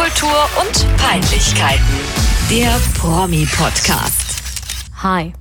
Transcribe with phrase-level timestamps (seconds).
[0.00, 1.84] Popkultur und Peinlichkeiten.
[2.48, 4.42] Der Promi-Podcast.
[5.02, 5.34] Hi.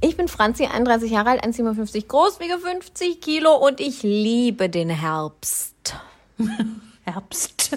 [0.00, 4.88] Ich bin Franzi, 31 Jahre alt, 1,57 groß, wiege 50 Kilo und ich liebe den
[4.88, 5.96] Herbst.
[7.04, 7.76] Herbst.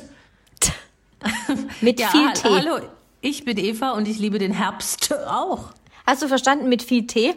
[1.81, 2.49] Mit Ja, viel Tee.
[2.49, 2.81] hallo,
[3.21, 5.71] ich bin Eva und ich liebe den Herbst auch.
[6.05, 6.69] Hast du verstanden?
[6.69, 7.33] Mit viel Tee?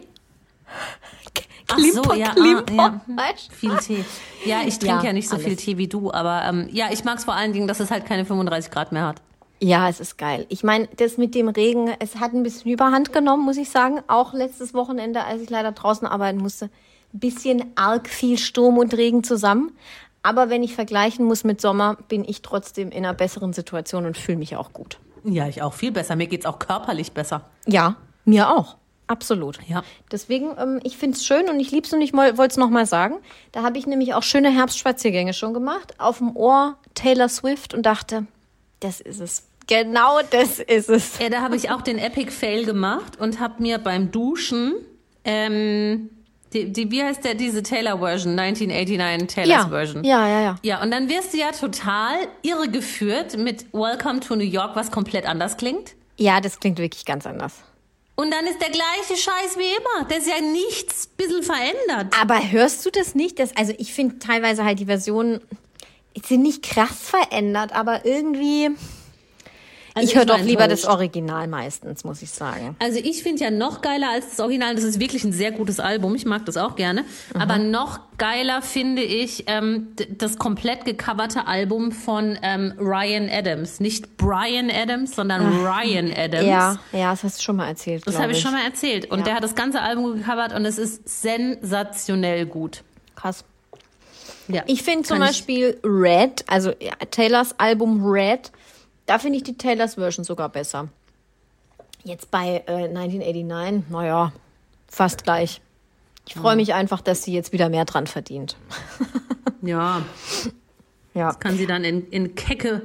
[1.71, 3.01] Ach so, Klimper, ja, ah, Klimper, ja.
[3.07, 3.55] weißt du?
[3.55, 4.05] Viel Tee.
[4.45, 5.47] Ja, ich trinke Ja, ja, nicht so alles.
[5.47, 7.91] viel Tee wie du, aber ähm, ja, ich mag es vor allen Dingen, dass es
[7.91, 9.21] halt keine 35 Grad mehr hat.
[9.63, 10.47] Ja, es ist geil.
[10.49, 14.01] Ich meine, das mit dem Regen, es hat ein bisschen Überhand genommen, muss ich sagen.
[14.07, 16.71] Auch letztes Wochenende, als ich leider draußen arbeiten musste.
[17.13, 19.71] Ein bisschen arg viel Sturm und Regen zusammen.
[20.23, 24.17] Aber wenn ich vergleichen muss mit Sommer, bin ich trotzdem in einer besseren Situation und
[24.17, 24.97] fühle mich auch gut.
[25.23, 26.15] Ja, ich auch viel besser.
[26.15, 27.41] Mir geht's auch körperlich besser.
[27.67, 28.77] Ja, mir auch.
[29.11, 29.59] Absolut.
[29.67, 29.83] Ja.
[30.11, 32.85] Deswegen, ähm, ich finde es schön und ich liebe es und ich wollte es nochmal
[32.85, 33.15] sagen.
[33.51, 35.95] Da habe ich nämlich auch schöne Herbstspaziergänge schon gemacht.
[35.99, 38.25] Auf dem Ohr Taylor Swift und dachte,
[38.79, 39.43] das ist es.
[39.67, 41.19] Genau das ist es.
[41.19, 44.73] Ja, da habe ich auch den Epic Fail gemacht und habe mir beim Duschen
[45.25, 46.09] ähm,
[46.53, 50.03] die, die, wie heißt der, diese Taylor-Version, 1989 Taylors Ja, Version.
[50.03, 50.55] ja, ja, ja.
[50.63, 55.25] Ja, und dann wirst du ja total irregeführt mit Welcome to New York, was komplett
[55.25, 55.95] anders klingt.
[56.17, 57.63] Ja, das klingt wirklich ganz anders.
[58.15, 60.07] Und dann ist der gleiche Scheiß wie immer.
[60.07, 62.13] Das ist ja nichts bisschen verändert.
[62.21, 63.39] Aber hörst du das nicht?
[63.39, 65.41] Das, also ich finde teilweise halt die Versionen
[66.25, 68.69] sind nicht krass verändert, aber irgendwie.
[69.93, 70.85] Also ich höre doch lieber das.
[70.85, 72.75] Original meistens, muss ich sagen.
[72.79, 74.73] Also ich finde ja noch geiler als das Original.
[74.75, 76.15] Das ist wirklich ein sehr gutes Album.
[76.15, 77.03] Ich mag das auch gerne.
[77.33, 83.79] Aber noch geiler finde ich ähm, das komplett gecoverte Album von ähm, Ryan Adams.
[83.79, 86.45] Nicht Brian Adams, sondern Ryan Adams.
[86.45, 88.07] Ja, ja, das hast du schon mal erzählt.
[88.07, 89.11] Das habe ich schon mal erzählt.
[89.11, 89.25] Und Ja.
[89.25, 92.83] der hat das ganze Album gecovert und es ist sensationell gut.
[93.15, 93.43] Krass.
[94.47, 94.63] Ja.
[94.67, 96.71] Ich finde zum Beispiel Red, also
[97.11, 98.51] Taylors Album Red,
[99.05, 100.87] da finde ich die Taylors Version sogar besser.
[102.03, 104.31] Jetzt bei äh, 1989, naja,
[104.87, 105.61] fast gleich.
[106.27, 108.55] Ich freue mich einfach, dass sie jetzt wieder mehr dran verdient.
[109.63, 110.01] Ja,
[111.13, 111.33] Ja.
[111.33, 112.81] kann sie dann in, in kecke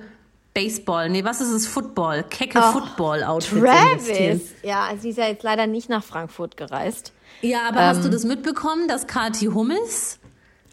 [0.52, 1.66] Baseball, nee, was ist es?
[1.66, 4.38] Football, kecke Oh, Football-Outfits investieren.
[4.40, 4.54] Travis!
[4.62, 7.12] Ja, sie ist ja jetzt leider nicht nach Frankfurt gereist.
[7.40, 10.18] Ja, aber hast du das mitbekommen, dass Kathi Hummels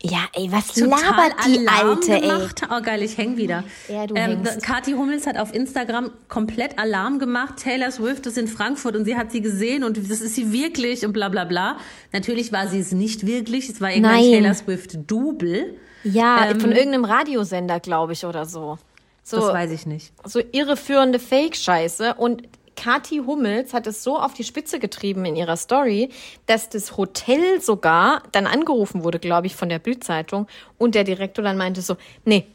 [0.06, 2.19] Ja, ey, was total labert die Alarm Alte, ey?
[2.22, 2.62] gemacht?
[2.69, 3.64] Oh geil, ich häng wieder.
[3.88, 4.62] Ja, du ähm, hängst.
[4.62, 7.56] Kathi Hummels hat auf Instagram komplett Alarm gemacht.
[7.64, 11.06] Taylor Swift ist in Frankfurt und sie hat sie gesehen und das ist sie wirklich
[11.06, 11.78] und bla bla bla.
[12.12, 13.69] Natürlich war sie es nicht wirklich.
[13.69, 14.31] Es war irgendein Nein.
[14.31, 15.78] Taylor Swift-Double.
[16.03, 18.78] Ja, Ähm, von irgendeinem Radiosender, glaube ich, oder so.
[19.24, 20.12] So, Das weiß ich nicht.
[20.25, 22.16] so irreführende Fake-Scheiße.
[22.16, 22.44] Und
[22.75, 26.09] Kathi Hummels hat es so auf die Spitze getrieben in ihrer Story,
[26.45, 30.47] dass das Hotel sogar dann angerufen wurde, glaube ich, von der Bildzeitung.
[30.78, 32.45] Und der Direktor dann meinte so, nee,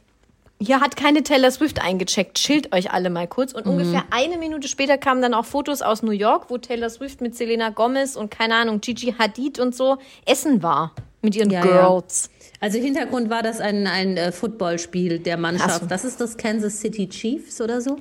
[0.60, 3.52] hier hat keine Taylor Swift eingecheckt, chillt euch alle mal kurz.
[3.52, 7.20] Und ungefähr eine Minute später kamen dann auch Fotos aus New York, wo Taylor Swift
[7.20, 10.94] mit Selena Gomez und keine Ahnung, Gigi Hadid und so essen war.
[11.22, 11.86] Mit ihren Ja, ja.
[11.86, 12.30] Girls.
[12.60, 15.82] Also Hintergrund war das ein, ein äh, Footballspiel der Mannschaft.
[15.82, 15.86] So.
[15.86, 17.98] Das ist das Kansas City Chiefs oder so?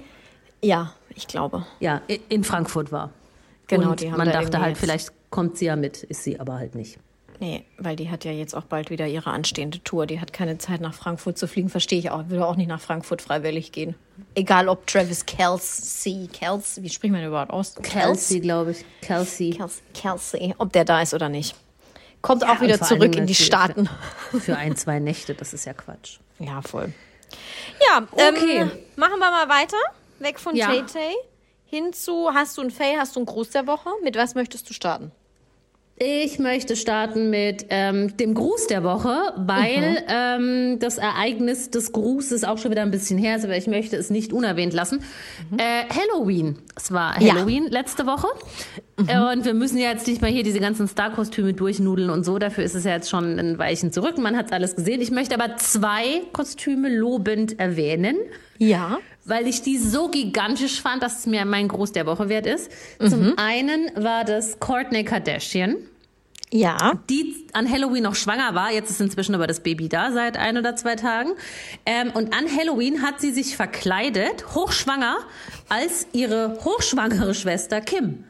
[0.64, 1.66] Ja, ich glaube.
[1.80, 3.12] Ja, in Frankfurt war.
[3.68, 6.40] Genau, und die haben man da dachte halt, vielleicht kommt sie ja mit, ist sie
[6.40, 6.98] aber halt nicht.
[7.40, 10.08] Nee, weil die hat ja jetzt auch bald wieder ihre anstehende Tour.
[10.08, 12.30] Die hat keine Zeit nach Frankfurt zu fliegen, verstehe ich auch.
[12.30, 13.94] Würde auch nicht nach Frankfurt freiwillig gehen.
[14.34, 17.76] Egal ob Travis Kelsey, Kelsey, wie spricht man überhaupt aus?
[17.84, 18.86] Kelsey, glaube ich.
[19.02, 19.52] Kelsey.
[19.52, 21.56] Kelsey, Kelsey, ob der da ist oder nicht.
[22.24, 23.88] Kommt Ja, auch wieder zurück in die Staaten.
[24.32, 26.18] Für, für ein, zwei Nächte, das ist ja Quatsch.
[26.40, 26.92] Ja, voll.
[27.88, 28.62] Ja, Okay.
[28.62, 29.78] ähm, machen wir mal weiter.
[30.20, 30.68] Weg von Ja.
[30.68, 31.14] Tay Tay.
[31.66, 33.90] Hin zu, hast du ein Fail, hast du einen Gruß der Woche?
[34.04, 35.12] Mit was möchtest du starten?
[36.00, 42.44] Ich möchte starten mit ähm, dem Gruß der Woche, weil ähm, das Ereignis des Grußes
[42.44, 45.04] auch schon wieder ein bisschen her ist, aber ich möchte es nicht unerwähnt lassen.
[45.58, 46.60] Äh, Halloween.
[46.76, 47.34] Es war Ja.
[47.34, 48.28] Halloween letzte Woche.
[49.08, 52.38] Äh, Und wir müssen ja jetzt nicht mal hier diese ganzen Star-Kostüme durchnudeln und so.
[52.38, 54.20] Dafür ist es ja jetzt schon ein Weilchen zurück.
[54.20, 55.02] Man hat alles gesehen.
[55.02, 58.18] Ich möchte aber zwei Kostüme lobend erwähnen
[58.60, 59.00] Ja.
[59.28, 62.72] Weil ich die so gigantisch fand, dass es mir mein Gruß der Woche wert ist.
[63.00, 65.76] Zum einen war das Courtney Kardashian,
[66.52, 66.94] Ja.
[67.10, 68.72] die an Halloween noch schwanger war.
[68.72, 71.32] Jetzt ist inzwischen aber das Baby da seit ein oder zwei Tagen.
[71.86, 75.18] Ähm, und an Halloween hat sie sich verkleidet, hochschwanger,
[75.70, 78.24] als ihre hochschwangere Schwester Kim.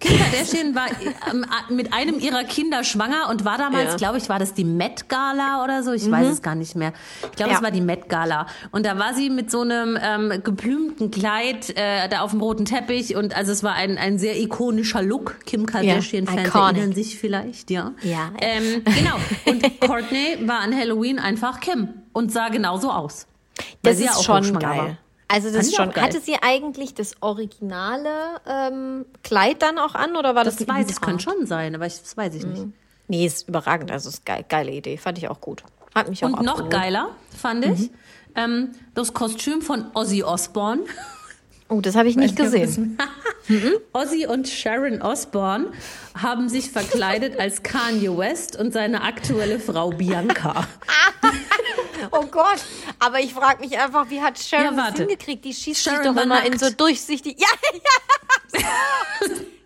[0.00, 0.86] Kim Kardashian war
[1.30, 3.96] ähm, mit einem ihrer Kinder schwanger und war damals, Ja.
[3.96, 5.92] glaube ich, war das die Met Gala oder so?
[5.92, 6.92] Ich weiß es gar nicht mehr.
[7.22, 7.56] Ich glaube, Ja.
[7.58, 8.46] es war die Met Gala.
[8.70, 12.64] Und da war sie mit so einem ähm, geblümten Kleid äh, da auf dem roten
[12.64, 15.36] Teppich und also es war ein, ein sehr ikonischer Look.
[15.46, 16.76] Kim Kardashian-Fans iconic.
[16.76, 17.92] erinnern sich vielleicht, ja.
[18.02, 18.30] Ja.
[18.40, 19.16] Ähm, genau.
[19.46, 23.26] Und Courtney war an Halloween einfach Kim und sah genauso aus.
[23.82, 24.78] Das sie ja ist auch schon geil.
[24.78, 24.96] war.
[25.28, 25.94] Also das ich schon.
[25.94, 28.08] Hatte sie eigentlich das originale
[28.46, 31.02] ähm, Kleid dann auch an oder war das, Das ein weiß ich, Imitat?
[31.02, 32.66] könnte schon sein, aber ich, das weiß ich nicht.
[33.08, 33.90] Nee, ist überragend.
[33.90, 34.96] Also ist geil, geile Idee.
[34.96, 35.62] Fand ich auch gut.
[35.94, 36.72] Hat mich auch Und noch abgeholt.
[36.72, 37.90] geiler fand ich
[38.34, 40.82] ähm, das Kostüm von Ozzy Osbourne.
[41.70, 42.98] Oh, das habe ich nicht Weiß gesehen.
[43.94, 45.72] Ozzy und Sharon Osbourne
[46.14, 50.66] haben sich verkleidet als Kanye West und seine aktuelle Frau Bianca.
[52.12, 52.60] Oh Gott.
[52.98, 55.44] Aber ich frage mich einfach, wie hat Sharon Ja, das hingekriegt?
[55.44, 57.38] Die schießt Sharon sich doch immer in so durchsichtig.
[57.40, 58.60] Ja, ja.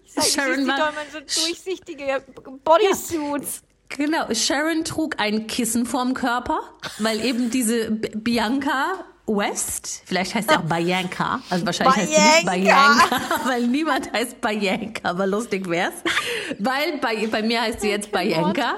[0.07, 2.25] Sag, die Sharon war- doch immer in so durchsichtige
[2.65, 3.63] Bodysuits.
[3.91, 6.61] Genau, Sharon trug ein Kissen vorm Körper,
[6.99, 12.21] weil eben diese B Bianca West, vielleicht heißt sie auch Bianca, also wahrscheinlich heißt sie
[12.21, 13.07] nicht Bianca.
[13.09, 15.95] Bianca, weil niemand heißt Bianca, aber lustig wär's.
[16.59, 18.77] Weil bei, bei mir heißt sie jetzt Bianca,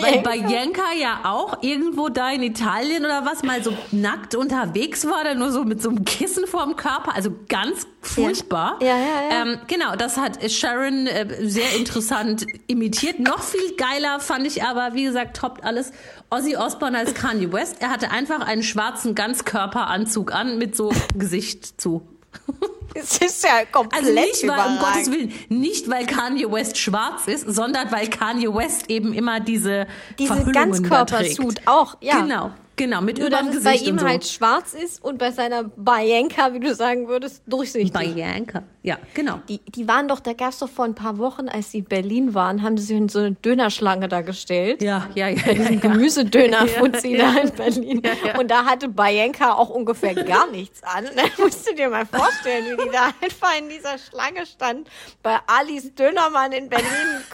[0.00, 5.24] weil Bianca ja auch irgendwo da in Italien oder was mal so nackt unterwegs war,
[5.24, 8.78] dann nur so mit so einem Kissen vorm Körper, also ganz furchtbar.
[8.80, 9.42] Ja, ja, ja.
[9.42, 13.20] Ähm, genau, das hat Sharon äh, sehr interessant imitiert.
[13.20, 15.92] Noch viel geiler fand ich aber, wie gesagt, toppt alles
[16.34, 17.76] Ozzy Osbourne als Kanye West.
[17.80, 22.02] Er hatte einfach einen schwarzen Ganzkörperanzug an mit so Gesicht zu.
[22.96, 24.78] Es ist ja komplett Also nicht, weil, um.
[24.78, 29.88] Gottes Willen, nicht weil Kanye West schwarz ist, sondern weil Kanye West eben immer diese
[30.16, 30.44] Diese.
[30.52, 32.20] Ganzkörpersuit auch, ja.
[32.20, 34.06] Genau, genau, mit Nur, überm dass es bei Gesicht ihm so.
[34.06, 38.14] halt schwarz ist und bei seiner Bianca, wie du sagen würdest, durchsichtig.
[38.14, 38.62] Bianca.
[38.82, 39.40] Ja, genau.
[39.48, 41.84] Die, die waren doch, da gab es doch vor ein paar Wochen, als sie in
[41.84, 44.82] Berlin waren, haben sie sich in so eine Dönerschlange da gestellt.
[44.82, 45.52] Ja, ja, ja.
[45.52, 45.80] ja, ja.
[45.80, 48.02] Gemüsedöner Fuzzi Ja, da in Berlin.
[48.26, 48.38] ja.
[48.38, 51.06] Und da hatte Bianca auch ungefähr gar nichts an.
[51.16, 54.88] Da musst du dir mal vorstellen, wie die da einfach in dieser Schlange stand.
[55.22, 57.24] Bei Alice Dönermann in Berlin,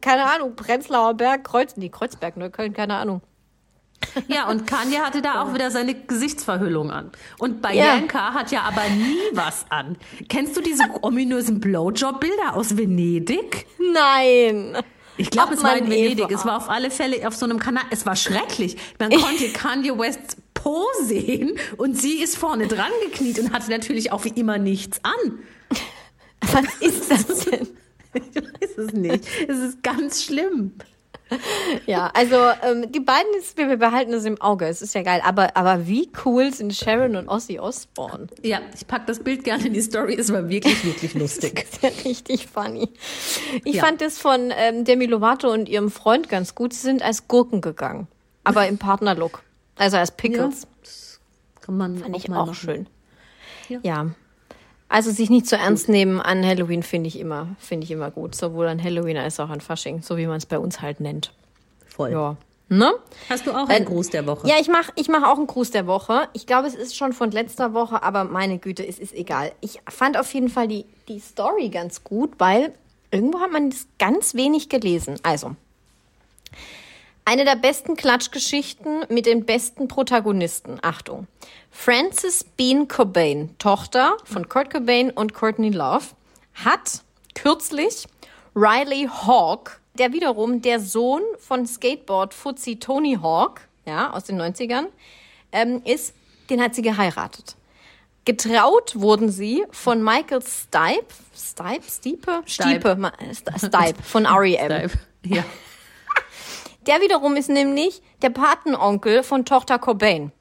[0.00, 3.22] keine Ahnung, Prenzlauer Berg, Kreuz, nee, Kreuzberg, Neukölln, keine Ahnung.
[4.28, 7.12] Ja, und Kanye hatte da auch wieder seine Gesichtsverhüllung an.
[7.38, 9.96] Und Bianca hat ja aber nie was an.
[10.28, 13.66] Kennst du diese ominösen Blowjob-Bilder aus Venedig?
[13.92, 14.76] Nein.
[15.16, 16.30] Ich glaube, es war in Venedig.
[16.30, 16.34] Eva.
[16.34, 17.84] Es war auf alle Fälle auf so einem Kanal.
[17.90, 18.76] Es war schrecklich.
[18.98, 24.12] Man konnte Kanye Wests Po sehen und sie ist vorne dran gekniet und hatte natürlich
[24.12, 25.38] auch wie immer nichts an.
[26.40, 27.68] Was ist das denn?
[28.14, 29.24] Ich weiß es nicht.
[29.48, 30.72] Es ist ganz schlimm.
[31.86, 34.66] Ja, also ähm, die beiden, ist, wir wir behalten es im Auge.
[34.66, 35.20] Es ist ja geil.
[35.24, 38.26] Aber, aber wie cool sind Sharon und Ozzy Osbourne?
[38.42, 40.14] Ja, ich pack das Bild gerne in die Story.
[40.18, 41.66] Es war wirklich, wirklich lustig.
[41.82, 42.88] Das ist ja richtig funny.
[43.64, 43.84] Ich Ja.
[43.84, 46.72] fand es von ähm, Demi Lovato und ihrem Freund ganz gut.
[46.72, 48.08] Sie sind als Gurken gegangen,
[48.44, 49.42] aber im Partnerlook.
[49.76, 50.66] Also als Pickles.
[50.82, 51.20] das
[51.60, 52.54] kann man Fand ich mal auch machen.
[52.54, 52.86] schön.
[53.68, 53.78] Ja.
[53.82, 54.06] Ja.
[54.92, 58.34] Also sich nicht zu ernst nehmen an Halloween finde ich immer, finde ich immer gut.
[58.34, 61.32] Sowohl an Halloween als auch an Fasching, so wie man es bei uns halt nennt.
[61.86, 62.12] Voll.
[62.12, 62.36] Ja.
[62.68, 62.92] Ne?
[63.30, 64.46] Hast du auch einen Gruß der Woche?
[64.46, 66.28] Ja, ich mache ich mach auch einen Gruß der Woche.
[66.34, 69.52] Ich glaube, es ist schon von letzter Woche, aber meine Güte, es ist egal.
[69.62, 72.74] Ich fand auf jeden Fall die, die Story ganz gut, weil
[73.10, 75.18] irgendwo hat man das ganz wenig gelesen.
[75.22, 75.56] Also,
[77.24, 80.78] eine der besten Klatschgeschichten mit den besten Protagonisten.
[80.82, 81.26] Achtung.
[81.70, 86.04] Frances Bean Cobain, Tochter von Kurt Cobain und Courtney Love,
[86.54, 87.02] hat
[87.34, 88.06] kürzlich
[88.54, 94.86] Riley Hawk, der wiederum der Sohn von Skateboard-Fuzzi Tony Hawk, ja, aus den 90ern,
[95.52, 96.14] ähm, ist,
[96.50, 97.56] den hat sie geheiratet.
[98.24, 102.42] Getraut wurden sie von Michael Stipe, Stipe, Stipe?
[102.46, 104.90] Stipe, Ma- St- Stipe von R.E.M.
[105.24, 105.44] Ja.
[106.86, 110.32] Der wiederum ist nämlich der Patenonkel von Tochter Cobain.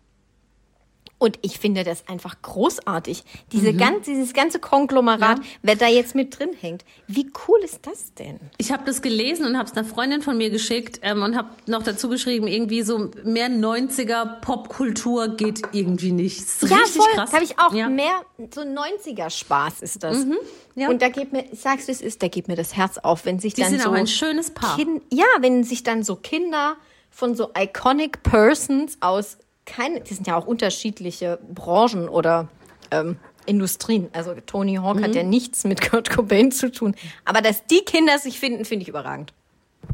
[1.22, 3.24] Und ich finde das einfach großartig.
[3.52, 5.44] Diese ganz, dieses ganze Konglomerat, Mhm.
[5.44, 5.50] Ja.
[5.62, 6.84] wer da jetzt mit drin hängt.
[7.06, 8.40] Wie cool ist das denn?
[8.58, 11.50] Ich habe das gelesen und habe es einer Freundin von mir geschickt ähm, und habe
[11.68, 16.40] noch dazu geschrieben, irgendwie so mehr 90er Popkultur geht irgendwie nicht.
[16.40, 17.12] Das ist Ja, richtig voll.
[17.14, 17.34] krass.
[17.34, 17.88] Habe ich auch Ja.
[17.88, 18.22] mehr,
[18.54, 20.26] so 90er Spaß ist das.
[20.74, 20.90] ja.
[20.90, 23.26] Und da geht mir, ich sag's wie es ist, da geht mir das Herz auf,
[23.26, 24.76] wenn sich Die dann sind so ein schönes Paar.
[24.76, 26.78] Kin ja, wenn sich dann so Kinder
[27.12, 29.38] von so iconic Persons aus
[29.72, 32.48] keine, die sind ja auch unterschiedliche Branchen oder
[32.92, 34.10] ähm, Industrien.
[34.14, 35.04] Also Tony Hawk Mhm.
[35.04, 36.94] hat ja nichts mit Kurt Cobain zu tun.
[37.26, 39.34] Aber dass die Kinder sich finden, finde ich überragend.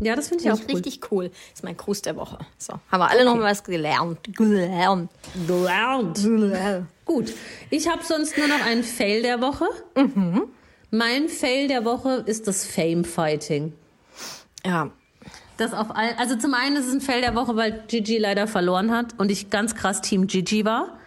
[0.01, 0.75] Ja, das finde ich auch ich cool.
[0.75, 1.31] richtig cool.
[1.53, 2.38] ist mein Gruß der Woche.
[2.57, 4.19] So, haben wir alle noch mal was gelernt.
[4.36, 5.10] Gelernt.
[5.48, 6.19] Ground.
[7.05, 7.34] Gut,
[7.69, 9.65] ich habe sonst nur noch einen Fail der Woche.
[9.96, 10.43] Mhm.
[10.91, 13.74] Mein Fail der Woche ist das Fame-Fighting.
[14.65, 14.91] Ja,
[15.58, 18.48] Das auf all, also zum einen ist es ein Fail der Woche, weil Gigi leider
[18.48, 20.98] verloren hat und ich ganz krass Team Gigi war.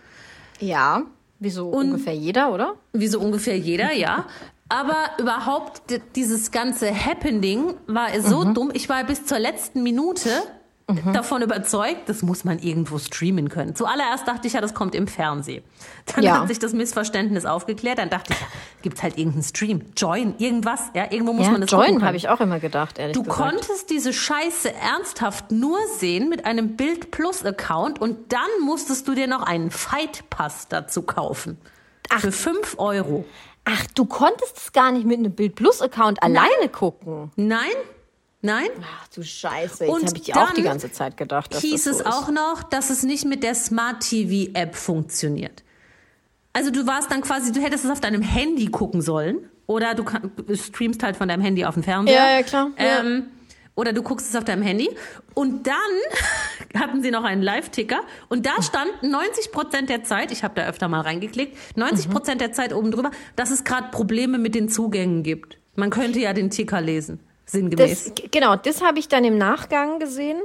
[0.60, 1.02] ja,
[1.38, 2.74] wie so ungefähr jeder, oder?
[2.92, 4.26] Wie so ungefähr jeder, ja.
[4.68, 5.82] Aber überhaupt,
[6.14, 8.70] dieses ganze Happening war so dumm.
[8.72, 10.30] Ich war bis zur letzten Minute
[11.12, 13.74] davon überzeugt, das muss man irgendwo streamen können.
[13.74, 15.62] Zuallererst dachte ich ja, das kommt im Fernsehen.
[16.14, 16.40] Dann Ja.
[16.40, 17.98] hat sich das Missverständnis aufgeklärt.
[17.98, 18.46] Dann dachte ich, ja,
[18.82, 20.80] gibt's halt irgendeinen Stream, Join, irgendwas.
[20.94, 23.38] Ja, irgendwo muss Ja, man das Join habe ich auch immer gedacht, ehrlich Du gesagt.
[23.42, 29.14] konntest diese Scheiße ernsthaft nur sehen mit einem Bild Plus Account und dann musstest du
[29.14, 31.58] dir noch einen Fight Pass dazu kaufen.
[32.18, 33.24] Für 5 Euro.
[33.64, 37.30] Ach, du konntest es gar nicht mit einem Bild Plus Account alleine gucken.
[37.36, 37.60] Nein?
[38.42, 38.68] Nein?
[38.82, 41.98] Ach du Scheiße, jetzt Und habe ich auch die ganze Zeit gedacht, dass hieß das
[41.98, 45.62] so es auch noch, dass es nicht mit der Smart TV App funktioniert.
[46.52, 49.38] Also du warst dann quasi, du hättest es auf deinem Handy gucken sollen.
[49.66, 52.14] Oder du, kann, du streamst halt von deinem Handy auf den Fernseher.
[52.16, 52.70] Ja, ja, klar.
[52.76, 53.00] Ja.
[53.00, 53.26] Ähm,
[53.76, 54.90] oder du guckst es auf deinem Handy.
[55.34, 55.76] Und dann
[56.80, 58.00] hatten sie noch einen Live-Ticker.
[58.28, 62.12] Und da stand 90 Prozent der Zeit, ich habe da öfter mal reingeklickt, 90 Mhm.
[62.12, 65.58] Prozent der Zeit oben drüber, dass es gerade Probleme mit den Zugängen gibt.
[65.76, 67.20] Man könnte ja den Ticker lesen,
[67.50, 68.12] sinngemäß.
[68.14, 70.38] Das, genau, das habe ich dann im Nachgang gesehen,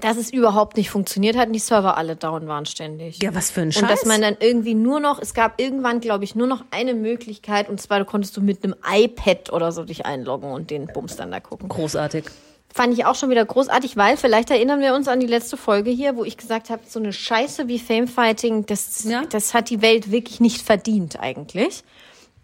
[0.00, 3.22] dass es überhaupt nicht funktioniert hat und die Server alle down waren ständig.
[3.22, 3.88] ja, was für ein Und Scheiß.
[3.90, 7.68] dass man dann irgendwie nur noch, es gab irgendwann, glaube ich, nur noch eine Möglichkeit
[7.68, 11.16] und zwar, du konntest du mit einem iPad oder so dich einloggen und den Bums
[11.16, 11.68] dann da gucken.
[11.68, 12.24] Großartig.
[12.72, 15.90] Fand ich auch schon wieder großartig, weil vielleicht erinnern wir uns an die letzte Folge
[15.90, 19.24] hier, wo ich gesagt habe, so eine Scheiße wie Famefighting, das, Ja.
[19.28, 21.82] das hat die Welt wirklich nicht verdient eigentlich.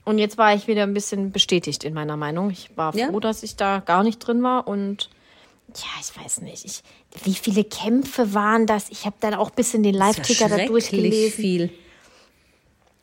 [0.07, 2.49] Und jetzt war ich wieder ein bisschen bestätigt in meiner Meinung.
[2.51, 3.09] Ich war Ja.
[3.09, 5.11] froh, dass ich da gar nicht drin war und
[5.75, 6.65] ja, ich weiß nicht.
[6.65, 6.83] Ich,
[7.25, 8.89] wie viele Kämpfe waren das?
[8.89, 11.33] Ich habe dann auch bis in den Live-Ticker da Schrecklich durchgelesen.
[11.33, 11.71] viel.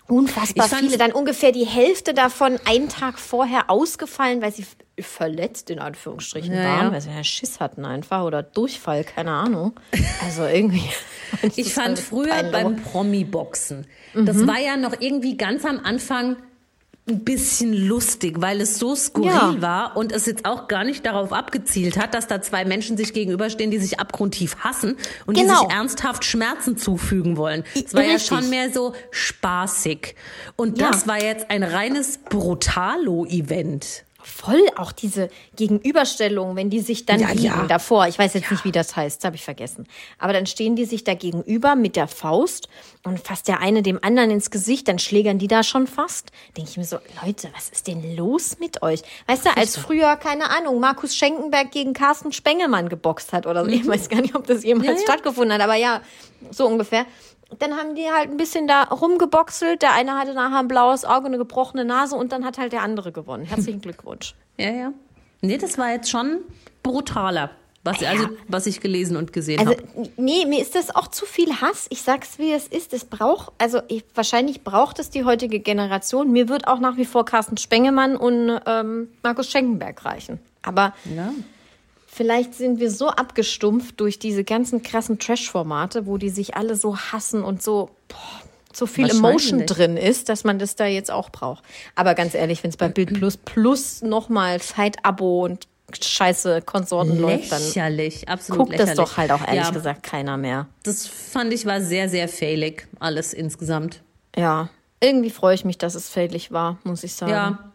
[0.07, 0.97] Unfassbar viele.
[0.97, 4.65] Dann ungefähr die Hälfte davon einen Tag vorher ausgefallen, weil sie
[4.99, 6.91] verletzt in Anführungsstrichen Ja, waren, ja.
[6.93, 9.73] weil sie ja Schiss hatten einfach oder Durchfall, keine Ahnung.
[10.23, 10.83] Also irgendwie.
[11.55, 14.25] Ich fand früher beim Promi-Boxen, Mhm.
[14.27, 16.35] das war ja noch irgendwie ganz am Anfang
[17.05, 19.61] ein bisschen lustig, weil es so skurril Ja.
[19.61, 23.11] war und es jetzt auch gar nicht darauf abgezielt hat, dass da zwei Menschen sich
[23.13, 24.95] gegenüberstehen, die sich abgrundtief hassen
[25.25, 25.59] und die Genau.
[25.59, 27.65] sich ernsthaft Schmerzen zufügen wollen.
[27.75, 28.27] Es war ja Richtig.
[28.37, 30.15] schon mehr so spaßig.
[30.55, 30.91] Und Ja.
[30.91, 34.03] das war jetzt ein reines Brutalo-Event.
[34.25, 37.65] Voll auch diese Gegenüberstellung, wenn die sich dann Ja, liegen ja.
[37.67, 38.07] davor.
[38.07, 39.85] Ich weiß jetzt nicht, wie das heißt, habe ich vergessen.
[40.19, 42.67] Aber dann stehen die sich da gegenüber mit der Faust
[43.03, 46.31] und fasst der eine dem anderen ins Gesicht, dann schlägern die da schon fast.
[46.55, 49.01] Denke ich mir so, Leute, was ist denn los mit euch?
[49.27, 53.71] Weißt du, als früher, keine Ahnung, Markus Schenkenberg gegen Carsten Spengelmann geboxt hat oder so.
[53.71, 54.93] Ich weiß gar nicht, ob das jemals Mhm.
[54.95, 55.03] Ja, ja.
[55.03, 56.01] stattgefunden hat, aber ja,
[56.51, 57.05] so ungefähr.
[57.59, 59.81] Dann haben die halt ein bisschen da rumgeboxelt.
[59.81, 62.81] Der eine hatte nachher ein blaues Auge, eine gebrochene Nase und dann hat halt der
[62.81, 63.45] andere gewonnen.
[63.45, 64.35] Herzlichen Glückwunsch.
[64.57, 64.93] Ja, ja.
[65.41, 66.39] Nee, das war jetzt schon
[66.83, 67.49] brutaler,
[67.83, 70.09] was, also, was ich gelesen und gesehen Also, habe.
[70.15, 71.87] nee, mir ist das auch zu viel Hass.
[71.89, 72.93] Ich sag's, wie es ist.
[72.93, 76.31] Es braucht, also ich, wahrscheinlich braucht es die heutige Generation.
[76.31, 80.39] Mir wird auch nach wie vor Carsten Spengemann und ähm, Markus Schenkenberg reichen.
[80.61, 81.33] Aber Ja.
[82.13, 86.95] Vielleicht sind wir so abgestumpft durch diese ganzen krassen Trash-Formate, wo die sich alle so
[86.97, 88.17] hassen und so, boah,
[88.71, 91.63] so viel Emotion drin ist, dass man das da jetzt auch braucht.
[91.95, 95.67] Aber ganz ehrlich, wenn es bei Bild Plus plus nochmal Fight-Abo und
[95.99, 98.95] scheiße Konsorten läuft, dann Lächerlich, absolut guckt lächerlich.
[98.95, 100.67] das doch halt auch ehrlich ja, gesagt keiner mehr.
[100.83, 104.01] Das fand ich war sehr, sehr failig, alles insgesamt.
[104.35, 107.31] Ja, irgendwie freue ich mich, dass es fällig war, muss ich sagen.
[107.31, 107.71] Ja.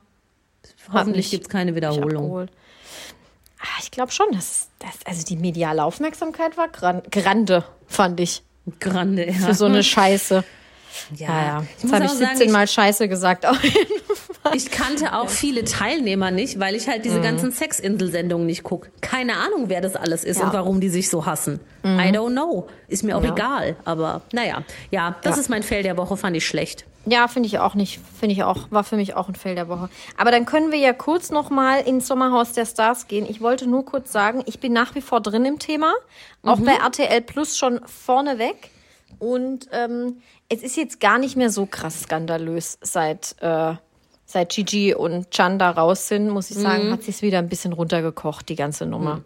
[0.92, 2.48] Hoffentlich gibt es keine Wiederholung.
[3.60, 8.42] Ah, Ich glaube schon, dass, dass also die mediale Aufmerksamkeit war gran grande, fand ich,
[8.80, 9.32] Grande, ja.
[9.32, 10.44] für so eine Scheiße.
[11.16, 11.64] ja, Ja, ja.
[11.82, 13.46] Jetzt habe auch ich sagen, 17 Mal Scheiße gesagt.
[13.46, 13.97] Auf jeden.
[14.54, 17.02] Ich kannte auch viele Teilnehmer nicht, weil ich halt Mhm.
[17.02, 18.90] diese ganzen Sexinsel-Sendungen nicht gucke.
[19.00, 20.44] Keine Ahnung, wer das alles ist Ja.
[20.44, 20.50] Mhm.
[20.50, 21.60] und warum die sich so hassen.
[21.84, 22.66] I don't know.
[22.88, 23.32] Ist mir auch Ja.
[23.32, 23.76] egal.
[23.84, 25.40] Aber naja, ja, das Ja.
[25.42, 26.84] ist mein Fail der Woche, fand ich schlecht.
[27.06, 28.00] Ja, finde ich auch nicht.
[28.20, 29.88] Finde ich auch, war für mich auch ein Fail der Woche.
[30.18, 33.24] Aber dann können wir ja kurz noch mal ins Sommerhaus der Stars gehen.
[33.30, 35.94] Ich wollte nur kurz sagen, ich bin nach wie vor drin im Thema.
[36.42, 38.70] Auch bei RTL Plus schon vorneweg.
[39.18, 40.18] Und ähm,
[40.50, 43.74] es ist jetzt gar nicht mehr so krass skandalös, seit, äh,
[44.30, 47.72] seit Gigi und Chan da raus sind, muss ich sagen, hat sich's wieder ein bisschen
[47.72, 49.22] runtergekocht, die ganze Nummer.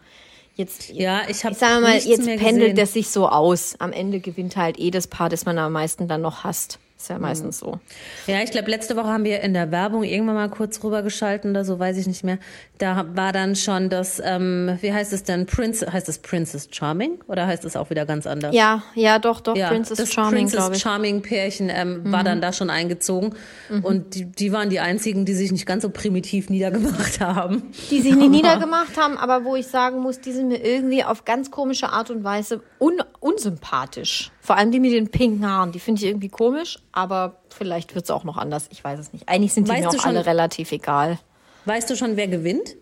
[0.55, 2.77] Jetzt, Ja, ich habe ich sage mal, jetzt pendelt gesehen.
[2.77, 3.75] das sich so aus.
[3.81, 6.79] Am Ende gewinnt halt eh das Paar, das man am meisten dann noch hasst.
[7.03, 7.81] Ist ja meistens so.
[8.29, 11.65] Ja, ich glaube, letzte Woche haben wir in der Werbung irgendwann mal kurz rübergeschalten oder
[11.65, 12.39] so, weiß ich nicht mehr.
[12.79, 17.19] Da war dann schon das, ähm, wie heißt es denn, Prince, heißt es Princess Charming
[17.27, 18.55] oder heißt es auch wieder ganz anders?
[18.55, 19.57] Ja, ja, doch, doch.
[19.57, 20.69] Ja, Princess das Charming, Princess.
[20.69, 20.75] Mhm.
[20.77, 23.35] Charming Pärchen ähm, war dann da schon eingezogen
[23.83, 27.73] und die, die waren die einzigen, die sich nicht ganz so primitiv niedergemacht haben.
[27.91, 31.25] die sich nie niedergemacht haben, aber wo ich sagen muss, die sind mir irgendwie auf
[31.25, 34.31] ganz komische Art und Weise un unsympathisch.
[34.41, 38.05] Vor allem die mit den pinken Haaren, die finde ich irgendwie komisch, aber vielleicht wird
[38.07, 38.67] es auch noch anders.
[38.71, 39.29] Ich weiß es nicht.
[39.29, 41.19] Eigentlich sind die Weißt mir du auch schon- alle relativ egal.
[41.65, 42.75] Weißt du schon, wer gewinnt?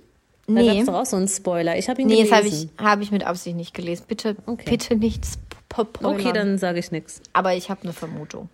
[0.47, 0.67] Da Nee.
[0.69, 1.77] gab es doch auch so einen Spoiler.
[1.77, 2.71] Ich habe ihn Nee, das habe gelesen.
[2.77, 4.05] ich, hab ich mit Absicht nicht gelesen.
[4.09, 4.71] Bitte, Okay.
[4.71, 6.15] bitte nicht spoilern.
[6.15, 7.21] Okay, dann sage ich nichts.
[7.33, 8.49] Aber ich habe eine Vermutung.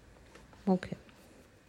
[0.67, 0.97] Okay.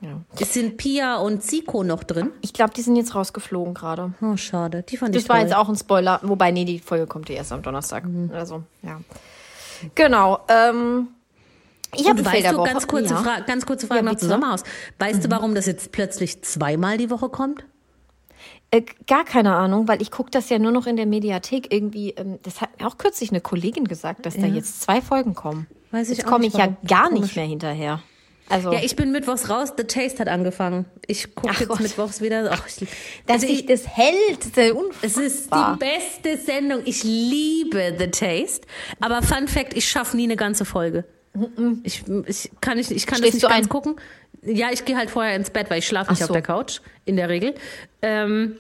[0.01, 0.22] Ja.
[0.46, 2.31] Sind Pia und Zico noch drin?
[2.41, 4.13] Ich glaube, die sind jetzt rausgeflogen gerade.
[4.22, 4.84] Oh, schade.
[4.84, 5.46] Die fand ich Das war toll.
[5.48, 6.19] jetzt auch ein Spoiler.
[6.24, 8.03] Wobei, nee, die Folge kommt ja erst am Donnerstag.
[8.34, 9.00] Also, ja.
[9.96, 10.39] Genau.
[10.48, 11.10] Ähm,
[11.96, 13.22] ich habe weißt du, ganz kurze, ja.
[13.22, 14.24] Fra ganz kurze Frage Ja, noch bitte.
[14.24, 14.63] zu Sommerhaus.
[15.00, 17.65] Weißt du, warum das jetzt plötzlich zweimal die Woche kommt?
[18.69, 22.12] Äh, gar keine Ahnung, weil ich gucke das ja nur noch in der Mediathek irgendwie.
[22.12, 25.67] Ähm, das hat mir auch kürzlich eine Kollegin gesagt, dass da jetzt zwei Folgen kommen.
[25.91, 28.01] Weiß ich jetzt komme ich ja gar nicht mehr hinterher.
[28.50, 29.74] Also, Ja, ich bin mittwochs raus.
[29.77, 30.86] The Taste hat angefangen.
[31.06, 31.80] Ich gucke jetzt Gott.
[31.82, 32.50] mittwochs wieder.
[32.51, 32.88] Ach, ich,
[33.25, 36.82] dass also ich, das hält, ist ja es ist die beste Sendung.
[36.86, 38.68] Ich liebe The Taste.
[39.00, 41.04] Aber Fun Fact, ich schaffe nie eine ganze Folge.
[41.84, 43.70] Ich, ich kann, nicht, ich kann das nicht ganz ein?
[43.70, 43.96] gucken.
[44.44, 46.34] Ja, ich gehe halt vorher ins Bett, weil ich schlafe nicht Ach auf so.
[46.34, 47.54] der Couch, in der Regel.
[48.01, 48.58] Ähm,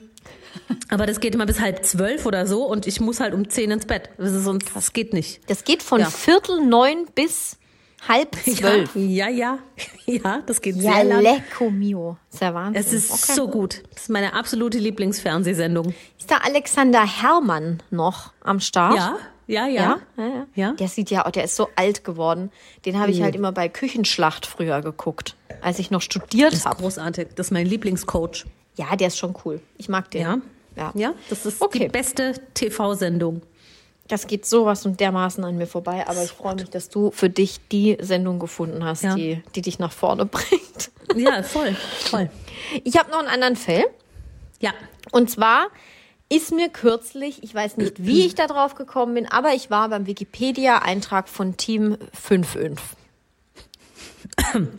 [0.89, 3.71] aber das geht immer bis halb zwölf oder so und ich muss halt um zehn
[3.71, 4.09] ins Bett.
[4.17, 5.39] Das, ist sonst, das geht nicht.
[5.49, 6.09] Das geht von Ja.
[6.09, 7.57] Viertel neun bis
[8.07, 8.91] halb zwölf.
[8.95, 9.59] Ja, ja,
[10.05, 11.21] ja, das geht Ja, sehr lang.
[11.21, 12.17] lecco mio.
[12.31, 12.81] Ist ja Wahnsinn.
[12.81, 13.33] Es ist Okay.
[13.33, 13.83] so gut.
[13.93, 15.93] Das ist meine absolute Lieblingsfernsehsendung.
[16.19, 18.95] Ist da Alexander Herrmann noch am Start?
[18.95, 19.81] Ja, ja, ja.
[19.81, 20.45] Ja, ja, ja.
[20.55, 20.71] Ja.
[20.73, 22.51] Der sieht ja, der ist so alt geworden.
[22.85, 26.65] Den habe ich halt immer bei Küchenschlacht früher geguckt, als ich noch studiert Das ist
[26.65, 26.81] habe.
[26.81, 27.29] großartig.
[27.35, 28.45] Das ist mein Lieblingscoach.
[28.75, 29.59] Ja, der ist schon cool.
[29.77, 30.21] Ich mag den.
[30.21, 30.37] Ja.
[30.75, 30.91] ja.
[30.93, 31.79] Ja, das ist Okay.
[31.79, 33.41] die beste TV-Sendung.
[34.07, 36.05] Das geht sowas und dermaßen an mir vorbei.
[36.07, 39.15] Aber ich freue mich, dass du für dich die Sendung gefunden hast, Ja.
[39.15, 40.91] die, die dich nach vorne bringt.
[41.15, 42.29] Ja, voll, voll.
[42.83, 43.85] Ich habe noch einen anderen Fall.
[44.59, 44.71] Ja,
[45.11, 45.67] Und zwar
[46.29, 49.89] ist mir kürzlich, ich weiß nicht, wie ich da drauf gekommen bin, aber ich war
[49.89, 52.77] beim Wikipedia-Eintrag von Team 55.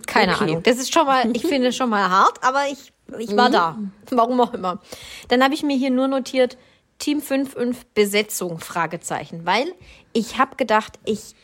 [0.07, 0.45] Keine Okay.
[0.45, 0.63] Ahnung.
[0.63, 3.79] Das ist schon mal, ich finde schon mal hart, aber ich, ich war da.
[4.11, 4.81] Warum auch immer.
[5.29, 6.57] Dann habe ich mir hier nur notiert,
[6.99, 9.67] Team 55 Besetzung, Fragezeichen, weil
[10.13, 11.35] ich habe gedacht, ich,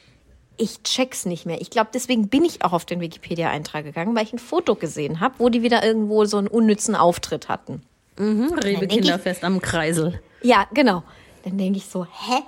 [0.56, 1.60] ich check's nicht mehr.
[1.60, 5.20] Ich glaube, deswegen bin ich auch auf den Wikipedia-Eintrag gegangen, weil ich ein Foto gesehen
[5.20, 7.82] habe, wo die wieder irgendwo so einen unnützen Auftritt hatten.
[8.18, 10.20] Rewe denk ich- Kinderfest am Kreisel.
[10.42, 11.02] Ja, genau.
[11.44, 12.42] Dann denke ich so, hä?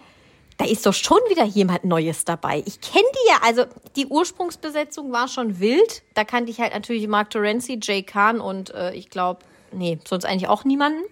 [0.59, 2.63] Da ist doch schon wieder jemand Neues dabei.
[2.65, 6.03] Ich kenne die ja, also die Ursprungsbesetzung war schon wild.
[6.15, 9.41] Da kannte ich halt natürlich Mark Terenzi, Jay Kahn und äh, ich glaube,
[9.73, 11.03] nee, sonst eigentlich auch niemanden.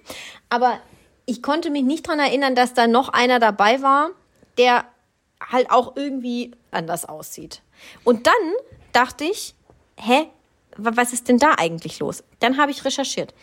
[0.49, 0.79] Aber
[1.27, 4.11] ich konnte mich nicht dran erinnern, dass da noch einer dabei war,
[4.59, 4.85] der
[5.41, 7.63] halt auch irgendwie anders aussieht.
[8.05, 8.35] Und dann
[8.93, 9.55] dachte ich,
[9.99, 10.27] hä,
[10.77, 12.23] wa- was ist denn da eigentlich los?
[12.41, 13.35] Dann habe ich recherchiert.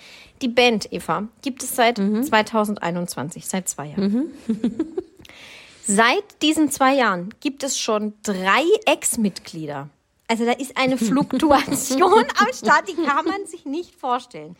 [0.41, 4.31] Die Band Eva gibt es seit 2021, seit zwei Jahren.
[5.85, 9.89] seit diesen zwei Jahren gibt es schon drei Ex-Mitglieder.
[10.27, 12.03] Also da ist eine Fluktuation
[12.37, 14.55] am Start, die kann man sich nicht vorstellen.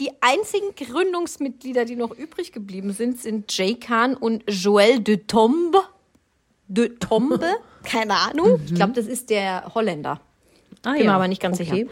[0.00, 5.82] Die einzigen Gründungsmitglieder, die noch übrig geblieben sind, sind Jay Khan und Joël de Tombe.
[6.68, 7.56] De Tombe?
[7.82, 8.60] Keine Ahnung.
[8.64, 10.20] Ich glaube, das ist der Holländer.
[10.82, 11.70] Ah, Bin mir aber nicht ganz okay.
[11.70, 11.90] sicher.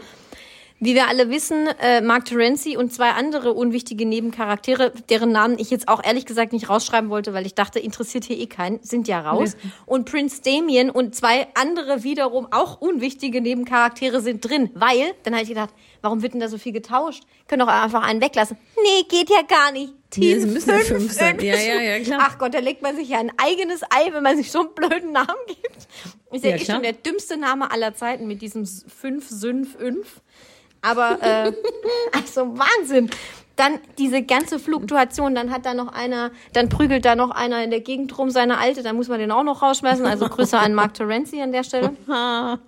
[0.81, 5.71] Wie wir alle wissen, äh, Mark Terenzi und zwei andere unwichtige Nebencharaktere, deren Namen ich
[5.71, 9.09] jetzt auch ehrlich gesagt nicht rausschreiben wollte, weil ich dachte, interessiert hier eh keinen, sind
[9.09, 9.57] ja raus.
[9.85, 15.43] Und Prince Damien und zwei andere wiederum auch unwichtige Nebencharaktere sind drin, weil, dann habe
[15.43, 17.23] ich gedacht, warum wird denn da so viel getauscht?
[17.47, 18.57] Können doch einfach einen weglassen.
[18.81, 19.93] Nee, geht ja gar nicht.
[20.15, 21.39] Nee, Team es müssen fünf, fünf sein.
[21.39, 21.43] fünf.
[21.43, 22.19] Ja, ja, ja, klar.
[22.21, 24.73] Ach Gott, da legt man sich ja ein eigenes Ei, wenn man sich so einen
[24.73, 25.87] blöden Namen gibt.
[26.31, 30.21] Ist ja, Ja, eh schon der dümmste Name aller Zeiten mit diesem 5, 5, 5.
[30.81, 31.51] Aber, äh,
[32.13, 33.09] also Wahnsinn.
[33.59, 37.71] Dann diese ganze Fluktuation, dann hat da noch einer, dann prügelt da noch einer in
[37.71, 40.05] der Gegend rum, seine Alte, dann muss man den auch noch rausschmeißen.
[40.05, 41.91] Also Grüße an Mark Terenzi an der Stelle.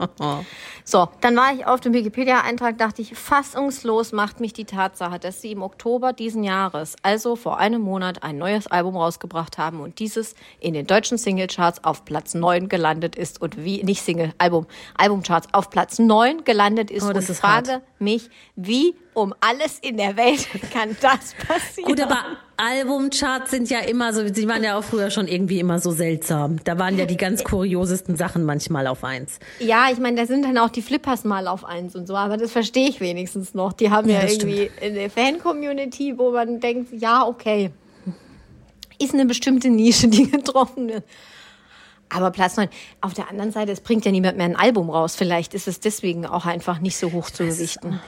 [0.84, 5.40] So, dann war ich auf dem Wikipedia-Eintrag, dachte ich, fassungslos macht mich die Tatsache, dass
[5.40, 10.00] sie im Oktober diesen Jahres, also vor einem Monat, ein neues Album rausgebracht haben und
[10.00, 14.66] dieses in den deutschen Singlecharts auf Platz 9 gelandet ist und wie, nicht Single, Album,
[14.98, 17.82] Albumcharts auf Platz 9 gelandet ist Oh, und frage hart.
[18.00, 21.88] mich, wie um alles in der Welt kann das passieren?
[21.90, 22.18] Gut, aber
[22.58, 26.64] Albumcharts sind ja immer so, sie waren ja auch früher schon irgendwie immer so seltsam.
[26.64, 29.40] Da waren ja die ganz kuriosesten Sachen manchmal auf eins.
[29.60, 32.38] Ja, ich meine, da sind dann auch die Flippers mal auf eins und so, aber
[32.38, 33.74] das verstehe ich wenigstens noch.
[33.74, 37.72] Die haben ja, Ja, irgendwie eine Fan-Community, wo man denkt, ja, okay,
[39.00, 41.04] ist eine bestimmte Nische, die getroffen wird.
[42.14, 42.70] Aber Platz 9.
[43.02, 45.16] Auf der anderen Seite, es bringt ja niemand mehr ein Album raus.
[45.16, 48.00] Vielleicht ist es deswegen auch einfach nicht so hoch zu gewichten.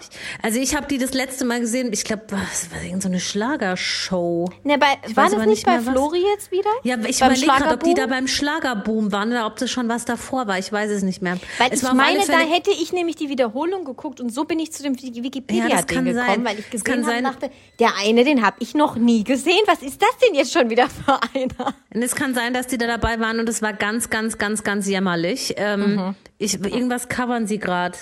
[0.42, 3.20] Also ich habe die das letzte Mal gesehen, ich glaube, das war irgend so eine
[3.20, 4.50] Schlagershow.
[4.64, 5.92] Ne, bei, Ich war das nicht nicht bei.
[5.92, 6.70] Flori jetzt wieder?
[6.84, 10.06] Ja, ich überlege gerade, ob die da beim Schlagerboom waren oder ob das schon was
[10.06, 10.60] davor war.
[10.60, 11.38] Ich weiß es nicht mehr.
[11.58, 14.72] Weil es ich meine, da hätte ich nämlich die Wiederholung geguckt und so bin ich
[14.72, 18.58] zu dem Ja, Wikipedia-Ding kann gekommen, weil ich gesehen habe, dachte, der eine, den habe
[18.60, 19.62] ich noch nie gesehen.
[19.66, 21.74] Was ist das denn jetzt schon wieder für einer?
[21.94, 24.64] Und es kann sein, dass die da dabei waren und es war ganz, ganz, ganz,
[24.64, 25.54] ganz jämmerlich.
[25.58, 26.16] Ähm, Mhm.
[26.38, 27.98] ich, irgendwas covern sie gerade.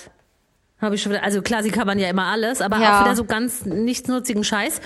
[0.80, 2.98] Habe ich schon wieder, also klar, sie covern ja immer alles, aber Ja.
[3.00, 4.80] auch wieder so ganz nichtsnutzigen Scheiß.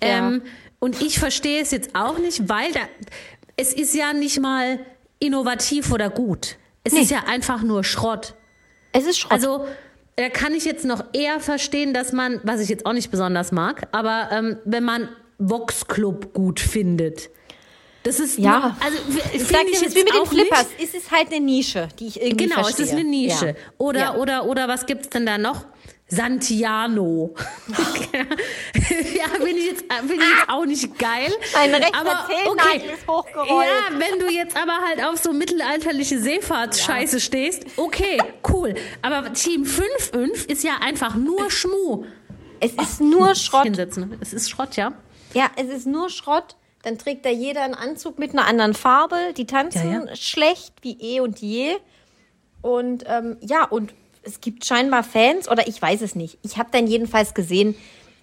[0.00, 0.42] Ähm,
[0.78, 2.80] und ich verstehe es jetzt auch nicht, weil da,
[3.56, 4.78] es ist ja nicht mal
[5.18, 6.56] innovativ oder gut.
[6.84, 8.34] Es ist ja einfach nur Schrott.
[8.92, 9.32] Es ist Schrott.
[9.32, 9.66] Also
[10.16, 13.52] da kann ich jetzt noch eher verstehen, dass man, was ich jetzt auch nicht besonders
[13.52, 17.30] mag, aber ähm, wenn man Vox Club gut findet.
[18.04, 18.58] Das ist Ja.
[18.58, 18.98] nur, also
[19.32, 20.66] ich finde sag dir, ich es ist jetzt wie mit den Flippers.
[20.78, 20.88] Nicht.
[20.94, 22.84] Es ist halt eine Nische, die ich irgendwie Genau, verstehe.
[22.86, 23.46] es ist eine Nische.
[23.48, 23.54] Ja.
[23.78, 24.14] Oder, Ja.
[24.16, 25.64] oder, oder was gibt's denn da noch?
[26.08, 27.34] Santiano.
[28.14, 31.32] ja, finde ich, jetzt, finde ich jetzt auch nicht geil.
[31.56, 33.66] Ein rechter aber Zehennagel ist hochgerollt.
[33.68, 38.18] Ja, wenn du jetzt aber halt auf so mittelalterliche Seefahrtsscheiße stehst, okay,
[38.52, 38.74] cool.
[39.00, 42.04] Aber Team 5-5 ist ja einfach nur Schmu.
[42.60, 43.64] Es ist nur Schrott.
[43.64, 44.16] Hinsetzen.
[44.20, 44.92] Es ist Schrott, ja.
[45.34, 46.56] Ja, es ist nur Schrott.
[46.82, 49.16] Dann trägt da jeder einen Anzug mit einer anderen Farbe.
[49.36, 50.16] Die tanzen Ja, ja.
[50.16, 51.76] schlecht wie eh und je.
[52.60, 56.38] Und ähm, ja, und es gibt scheinbar Fans, oder ich weiß es nicht.
[56.42, 57.74] Ich habe dann jedenfalls gesehen,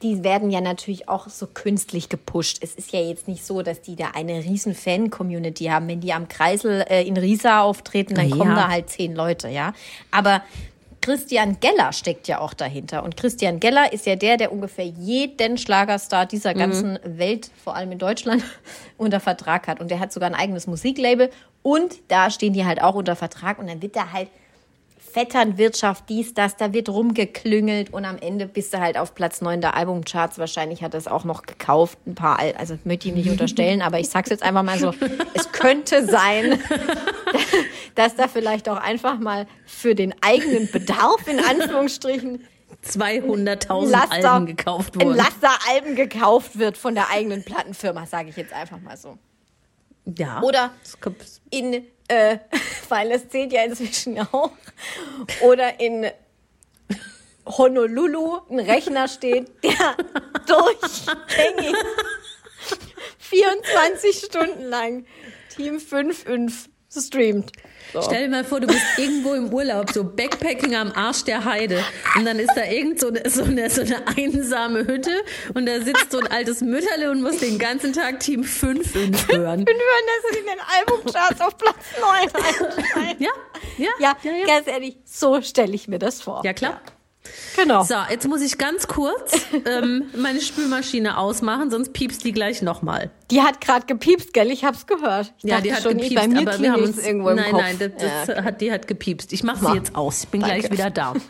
[0.01, 2.59] die werden ja natürlich auch so künstlich gepusht.
[2.61, 5.89] Es ist ja jetzt nicht so, dass die da eine riesen Fan-Community haben.
[5.89, 8.55] Wenn die am Kreisel äh, in Riesa auftreten, dann Na kommen ja.
[8.55, 9.73] da halt zehn Leute, ja.
[10.11, 10.41] Aber
[11.01, 13.03] Christian Geller steckt ja auch dahinter.
[13.03, 17.91] Und Christian Geller ist ja der, der ungefähr jeden Schlagerstar dieser ganzen Welt, vor allem
[17.93, 18.43] in Deutschland,
[18.97, 19.79] unter Vertrag hat.
[19.79, 21.29] Und der hat sogar ein eigenes Musiklabel.
[21.63, 23.59] Und da stehen die halt auch unter Vertrag.
[23.59, 24.29] Und dann wird da halt
[25.11, 29.61] Vetternwirtschaft, dies, das, da wird rumgeklüngelt und am Ende bist du halt auf Platz 9
[29.61, 30.37] der Albumcharts.
[30.37, 33.29] Wahrscheinlich hat er es auch noch gekauft, ein paar, Al also möchte ich ihm nicht
[33.31, 34.93] unterstellen, aber ich sag's jetzt einfach mal so,
[35.33, 36.59] es könnte sein,
[37.95, 42.45] dass da vielleicht auch einfach mal für den eigenen Bedarf, in Anführungsstrichen,
[42.85, 45.17] 200.000 Laster, Alben gekauft ein wurden.
[45.17, 49.17] Laster Alben gekauft wird von der eigenen Plattenfirma, sage ich jetzt einfach mal so.
[50.17, 50.41] Ja.
[50.41, 50.71] Oder
[51.49, 52.39] in, äh,
[52.89, 54.51] weil es zählt ja inzwischen auch,
[55.41, 56.11] oder in
[57.45, 59.95] Honolulu ein Rechner steht, der
[60.45, 61.75] durchgängig
[63.19, 65.05] 24 Stunden lang
[65.55, 67.51] Team 5-5 streamt.
[67.91, 68.01] So.
[68.03, 71.83] Stell dir mal vor, du bist irgendwo im Urlaub, so Backpacking am Arsch der Heide.
[72.15, 75.11] Und dann ist da irgend so eine, so eine, so eine einsame Hütte
[75.55, 79.13] und da sitzt so ein altes Mütterle und muss den ganzen Tag Team 5 hören.
[79.13, 83.17] Ich bin hören, dass sie in den Albumcharts auf Platz 9 einsteigen.
[83.23, 83.31] Ja,
[83.77, 84.45] ja, Ja, ja, ja.
[84.45, 86.41] ganz ehrlich, so stelle ich mir das vor.
[86.45, 86.81] Ja, klar.
[87.55, 87.83] Genau.
[87.83, 89.33] So, jetzt muss ich ganz kurz
[89.65, 93.11] ähm, meine Spülmaschine ausmachen, sonst piepst die gleich nochmal.
[93.29, 94.49] Die hat gerade gepiepst, gell?
[94.51, 95.33] Ich hab's gehört.
[95.39, 97.51] Ich Ja, die hat schon, gepiepst, bei mir aber wir haben uns irgendwo im nein,
[97.51, 97.61] Kopf.
[97.61, 98.43] nein, das, das Ja, okay.
[98.43, 99.33] hat die hat gepiepst.
[99.33, 99.71] Ich mache Mach.
[99.71, 100.23] sie jetzt aus.
[100.23, 100.59] Ich bin Danke.
[100.59, 101.13] gleich wieder da.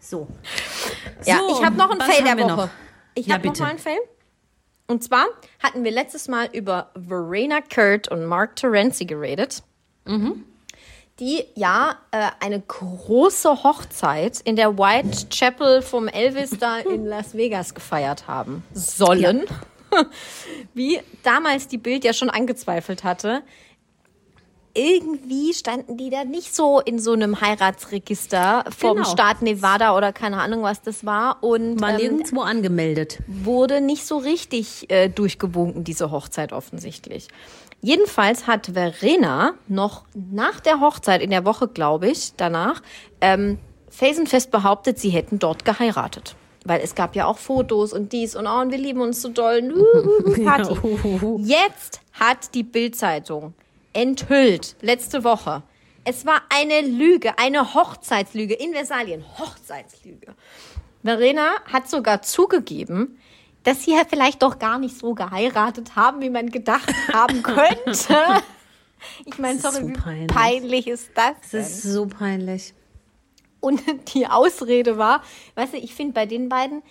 [0.00, 0.26] So.
[1.24, 2.48] Ja, So, ich habe noch ein was Fail der Woche.
[2.56, 2.68] noch?
[3.14, 3.98] Ich Ja, habe noch mal ein Fail.
[4.88, 5.26] Und zwar
[5.62, 9.62] hatten wir letztes Mal über Verena Kurt und Mark Terenzi geredet.
[10.06, 10.44] Mhm.
[11.20, 17.74] Die ja äh, eine große Hochzeit in der Whitechapel vom Elvis da in Las Vegas
[17.74, 19.42] gefeiert haben sollen.
[20.74, 23.42] Wie damals die Bild ja schon angezweifelt hatte.
[24.72, 29.08] Irgendwie standen die da nicht so in so einem Heiratsregister vom Genau.
[29.08, 31.42] Staat Nevada oder keine Ahnung, was das war.
[31.42, 33.18] Und War ähm, nirgendwo angemeldet.
[33.26, 37.26] wurde nicht so richtig äh, durchgewunken, diese Hochzeit offensichtlich.
[37.82, 42.82] Jedenfalls hat Verena noch nach der Hochzeit, in der Woche, glaube ich, danach,
[43.20, 46.36] ähm, felsenfest behauptet, sie hätten dort geheiratet.
[46.64, 49.30] Weil es gab ja auch Fotos und dies und oh, und wir lieben uns so
[49.30, 49.62] doll.
[50.44, 50.74] Party.
[51.38, 53.54] Jetzt hat die Bild-Zeitung
[53.94, 55.62] enthüllt, letzte Woche.
[56.04, 59.24] Es war eine Lüge, eine Hochzeitslüge in Versalien.
[59.38, 60.34] Hochzeitslüge.
[61.02, 63.18] Verena hat sogar zugegeben,
[63.70, 68.16] dass sie ja vielleicht doch gar nicht so geheiratet haben, wie man gedacht haben könnte.
[69.24, 70.26] Ich meine, sorry, so wie peinlich.
[70.26, 71.34] peinlich ist das?
[71.52, 72.74] Das ist so peinlich.
[73.60, 73.80] Und
[74.14, 75.22] die Ausrede war,
[75.54, 76.82] weißt du, ich finde bei den beiden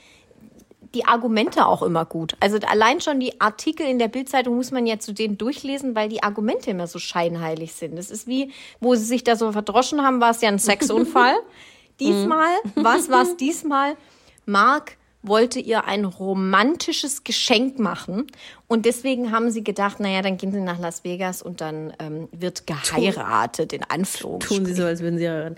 [0.93, 2.37] die Argumente auch immer gut.
[2.39, 6.07] Also allein schon die Artikel in der Bildzeitung muss man ja zu denen durchlesen, weil
[6.07, 7.97] die Argumente immer so scheinheilig sind.
[7.97, 11.35] Das ist wie, wo sie sich da so verdroschen haben, war es ja ein Sexunfall.
[11.99, 13.97] diesmal, was war es diesmal?
[14.45, 18.27] Mark wollte ihr ein romantisches Geschenk machen.
[18.67, 22.29] Und deswegen haben sie gedacht, naja, dann gehen sie nach Las Vegas und dann ähm,
[22.31, 24.63] wird geheiratet in Anführungsstrichen.
[24.63, 25.55] Tun sie so, als würden sie heiraten.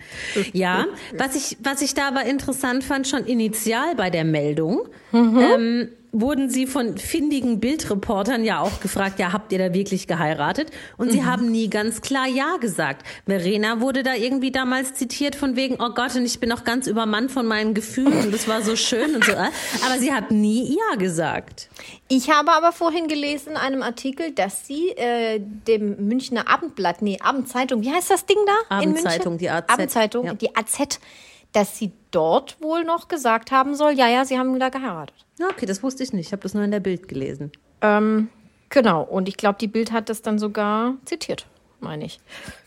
[0.54, 0.86] Ja,
[1.17, 6.50] was ich, was ich da aber interessant fand, schon initial bei der Meldung, ähm, wurden
[6.50, 10.69] sie von findigen Bildreportern ja auch gefragt, ja, habt ihr da wirklich geheiratet?
[10.97, 13.06] Und sie haben nie ganz klar Ja gesagt.
[13.26, 16.88] Verena wurde da irgendwie damals zitiert von wegen, oh Gott, und ich bin noch ganz
[16.88, 19.32] übermannt von meinen Gefühlen und das war so schön und so.
[19.32, 19.50] äh.
[19.86, 21.69] Aber sie hat nie Ja gesagt.
[22.10, 27.19] Ich habe aber vorhin gelesen in einem Artikel, dass sie äh, dem Münchner Abendblatt, nee,
[27.21, 28.76] Abendzeitung, wie heißt das Ding da?
[28.78, 30.34] Abendzeitung, die AZ, Abendzeitung, ja.
[30.34, 31.00] die AZ,
[31.54, 35.15] dass sie dort wohl noch gesagt haben soll, ja, ja, sie haben da geheiratet.
[35.49, 36.27] Okay, das wusste ich nicht.
[36.27, 37.51] Ich habe das nur in der Bild gelesen.
[37.82, 38.30] Ähm,
[38.69, 41.47] genau, und ich glaube, die Bild hat das dann sogar zitiert,
[41.80, 42.19] meine ich.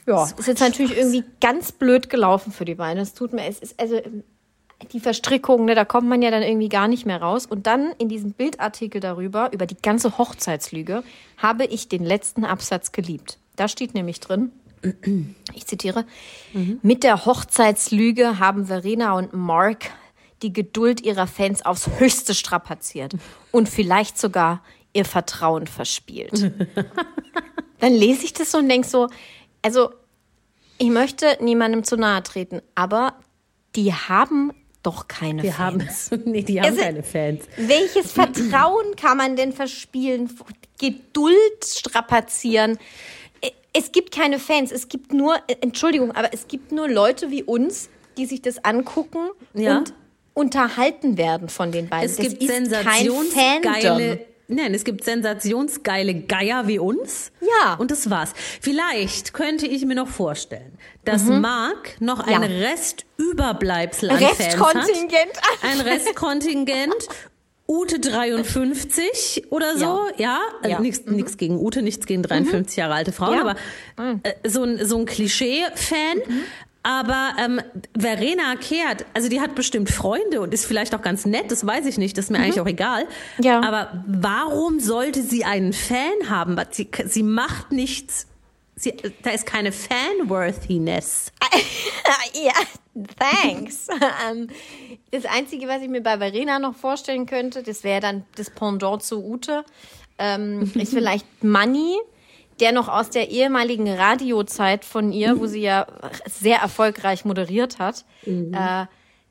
[0.07, 3.03] Ja, ist jetzt natürlich irgendwie ganz blöd gelaufen für die beiden.
[3.03, 4.01] Es tut mir, es ist, also
[4.93, 7.47] die Verstrickung, ne, da kommt man ja dann irgendwie gar nicht mehr raus.
[7.47, 11.03] Und dann in diesem Bildartikel darüber, über die ganze Hochzeitslüge,
[11.39, 13.39] habe ich den letzten Absatz geliebt.
[13.57, 14.53] Da steht nämlich drin,
[15.55, 16.05] ich zitiere,
[16.83, 19.91] mit der Hochzeitslüge haben Verena und Mark
[20.45, 23.15] die Geduld ihrer Fans aufs Höchste strapaziert
[23.51, 26.53] und vielleicht sogar ihr Vertrauen verspielt.
[27.81, 29.09] Dann lese ich das so und denke so,
[29.63, 29.91] also
[30.79, 33.15] ich möchte niemandem zu nahe treten, aber
[33.75, 34.53] die haben
[34.83, 36.11] doch keine Wir Fans.
[36.13, 37.45] haben, nee, die haben Also- keine Fans.
[37.57, 40.31] Welches Vertrauen kann man denn verspielen?
[40.79, 42.79] Geduld strapazieren?
[43.73, 44.71] Es gibt keine Fans.
[44.71, 49.31] Es gibt nur, Entschuldigung, aber es gibt nur Leute wie uns, die sich das angucken
[49.55, 49.79] Ja.
[49.79, 49.95] und
[50.35, 52.07] unterhalten werden von den beiden.
[52.11, 54.27] Es das gibt sensationsgeile.
[54.47, 57.33] Nein, es gibt sensationsgeile Geier wie uns.
[57.41, 57.75] Ja.
[57.75, 58.35] Und das war's.
[58.61, 62.33] Vielleicht könnte ich mir noch vorstellen, dass Mark noch Mhm.
[62.33, 62.41] Ja.
[62.41, 64.17] ein Restüberbleibsel an.
[64.19, 65.33] Restkontingent.
[65.63, 67.09] Ein Restkontingent.
[67.67, 70.39] Ute 53 oder so, ja.
[70.59, 70.77] Also Ja.
[70.79, 70.83] Mhm.
[70.85, 73.41] Nichts, nichts gegen Ute, nichts gegen 53 Jahre alte Frauen, Ja.
[73.41, 73.57] aber
[74.23, 76.21] äh, so ein, so ein Klischee-Fan.
[76.85, 76.91] Mhm.
[76.91, 77.61] Aber ähm,
[77.99, 81.87] Verena Kehrt, also die hat bestimmt Freunde und ist vielleicht auch ganz nett, das weiß
[81.87, 83.05] ich nicht, das ist mir eigentlich auch egal.
[83.39, 83.45] Mhm.
[83.45, 83.63] Ja.
[83.63, 86.61] Aber warum sollte sie einen Fan haben?
[86.71, 88.27] Sie, sie macht nichts,
[88.77, 91.33] sie, da ist keine Fanworthiness.
[92.35, 92.53] ja,
[93.19, 93.89] thanks.
[94.31, 94.49] Ähm,
[95.11, 99.03] das Einzige, was ich mir bei Verena noch vorstellen könnte, das wäre dann das Pendant
[99.03, 99.65] zu Ute,
[100.19, 101.97] ähm, ist vielleicht Money,
[102.61, 105.87] der noch aus der ehemaligen Radiozeit von ihr, wo sie ja
[106.27, 108.87] sehr erfolgreich moderiert hat, äh,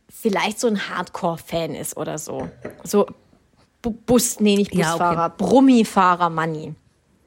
[0.10, 2.50] vielleicht so ein Hardcore-Fan ist oder so.
[2.84, 3.08] So
[3.82, 5.00] Bu Bus, nee, nicht Ja, okay.
[5.00, 6.74] Busfahrer, Brummifahrer Money.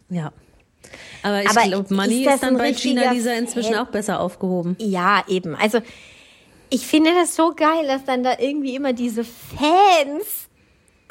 [0.09, 0.33] Ja.
[1.23, 3.87] Aber ich glaube, Money ist ist dann bei Gina richtiger Lisa inzwischen Fan?
[3.87, 4.77] auch besser aufgehoben.
[4.79, 5.55] Ja, eben.
[5.57, 5.81] Also
[6.71, 10.49] ich finde das so geil, dass dann da irgendwie immer diese Fans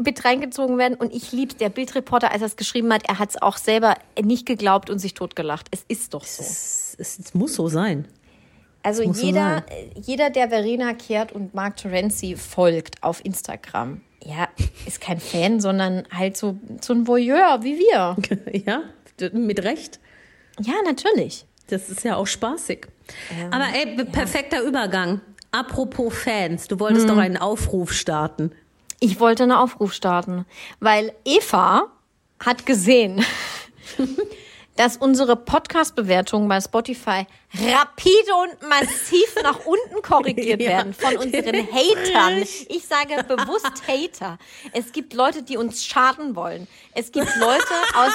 [0.04, 0.96] mit reingezogen werden.
[0.96, 1.56] Und ich lieb's.
[1.58, 5.00] Der Bildreporter, als er es geschrieben hat, er hat es auch selber nicht geglaubt und
[5.00, 5.68] sich totgelacht.
[5.72, 6.44] Es ist doch so.
[6.44, 8.08] Es, es, es muss so sein.
[8.84, 14.48] Also muss so jeder, jeder, der Verena Kehrt und Mark Terenzi folgt auf Instagram, ja,
[14.86, 18.16] ist kein Fan, sondern halt so, so ein Voyeur wie wir.
[18.66, 18.84] ja,
[19.34, 20.00] mit Recht.
[20.60, 21.46] Ja, natürlich.
[21.68, 22.88] Das ist ja auch spaßig.
[23.52, 25.22] Aber ey, perfekter Übergang.
[25.52, 28.52] Apropos Fans, du wolltest doch einen Aufruf starten.
[29.00, 30.46] Ich wollte einen Aufruf starten,
[30.80, 31.88] weil Eva
[32.44, 33.24] hat gesehen,
[34.78, 40.70] dass unsere Podcast-Bewertungen bei Spotify rapide und massiv nach unten korrigiert Ja.
[40.70, 42.42] werden von unseren Hatern.
[42.42, 44.38] Ich sage bewusst Hater.
[44.74, 46.68] Es gibt Leute, die uns schaden wollen.
[46.94, 47.64] Es gibt Leute
[47.96, 48.14] aus,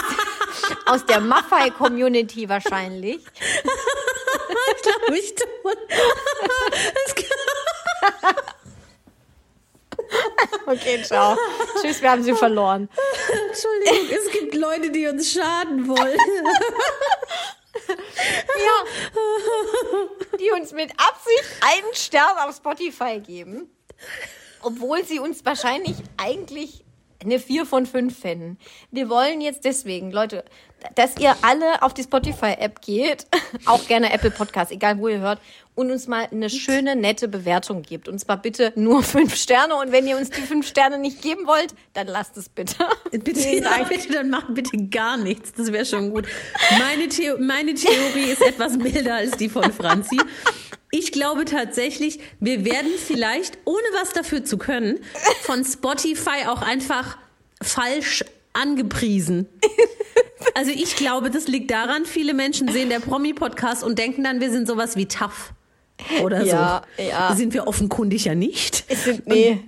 [0.87, 3.21] aus der Maffei-Community wahrscheinlich.
[4.77, 5.75] Ich glaube, ich tue.
[10.67, 11.37] Okay, ciao.
[11.81, 12.89] Tschüss, wir haben sie verloren.
[13.49, 16.19] Entschuldigung, es gibt Leute, die uns schaden wollen.
[17.89, 18.85] Ja.
[20.39, 23.71] Die uns mit Absicht einen Stern auf Spotify geben,
[24.63, 26.85] obwohl sie uns wahrscheinlich eigentlich
[27.23, 28.59] eine 4 von 5 fänden.
[28.91, 30.45] Wir wollen jetzt deswegen, Leute,
[30.95, 33.27] dass ihr alle auf die Spotify-App geht,
[33.67, 35.41] auch gerne Apple Podcast, egal wo ihr hört,
[35.75, 38.09] und uns mal eine schöne, nette Bewertung gebt.
[38.09, 39.77] Und zwar bitte nur 5 Sterne.
[39.77, 42.77] Und wenn ihr uns die 5 Sterne nicht geben wollt, dann lasst es bitte.
[43.11, 45.53] Bitte, ja, bitte, dann macht bitte gar nichts.
[45.53, 46.27] Das wäre schon gut.
[46.79, 50.17] Meine, Theo meine Theorie ist etwas milder als die von Franzi.
[50.93, 55.01] Ich glaube tatsächlich, wir werden vielleicht, ohne was dafür zu können,
[55.43, 57.19] von Spotify auch einfach
[57.63, 59.49] falsch angepriesen.
[60.55, 64.51] Also ich glaube, das liegt daran, viele Menschen sehen der Promi-Podcast und denken dann, wir
[64.51, 65.53] sind sowas wie tough.
[66.23, 67.03] Oder Ja, so.
[67.03, 67.35] ja.
[67.35, 68.85] Sind wir offenkundig ja nicht.
[68.89, 69.61] Es sind, nee,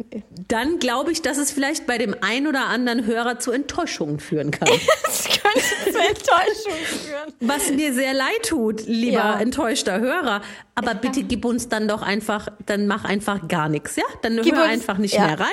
[0.49, 4.51] Dann glaube ich, dass es vielleicht bei dem ein oder anderen Hörer zu Enttäuschungen führen
[4.51, 4.69] kann.
[5.07, 7.33] das könnte zu Enttäuschung führen.
[7.41, 9.41] Was mir sehr leid tut, lieber Ja.
[9.41, 10.43] enttäuschter Hörer.
[10.75, 14.05] Aber bitte gib uns dann doch einfach, dann mach einfach gar nichts, ja?
[14.23, 15.47] Dann Gib hör uns- einfach nicht mehr rein.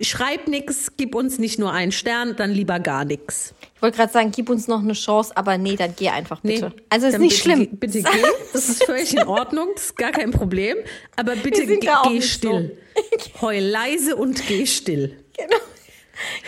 [0.00, 3.54] Schreib nichts, gib uns nicht nur einen Stern, dann lieber gar nichts.
[3.84, 6.72] Ich wollte gerade sagen, gib uns noch eine Chance, aber nee, dann geh einfach bitte.
[6.88, 7.76] also ist nicht bitte, schlimm.
[7.76, 8.22] Bitte geh,
[8.54, 10.78] das ist völlig in Ordnung, das ist gar kein Problem.
[11.16, 12.78] Aber bitte geh, geh still.
[13.42, 15.18] Heul leise und geh still.
[15.36, 15.58] Genau.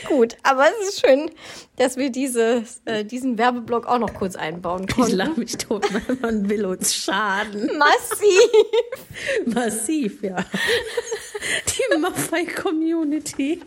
[0.08, 1.30] Gut, aber es ist schön,
[1.76, 5.16] dass wir dieses, äh, diesen Werbeblock auch noch kurz einbauen Ich konnten.
[5.16, 7.70] lache mich tot, weil man will uns schaden.
[7.76, 8.50] Massiv.
[9.54, 10.36] Massiv, ja.
[11.68, 13.60] Die Maffei-Community.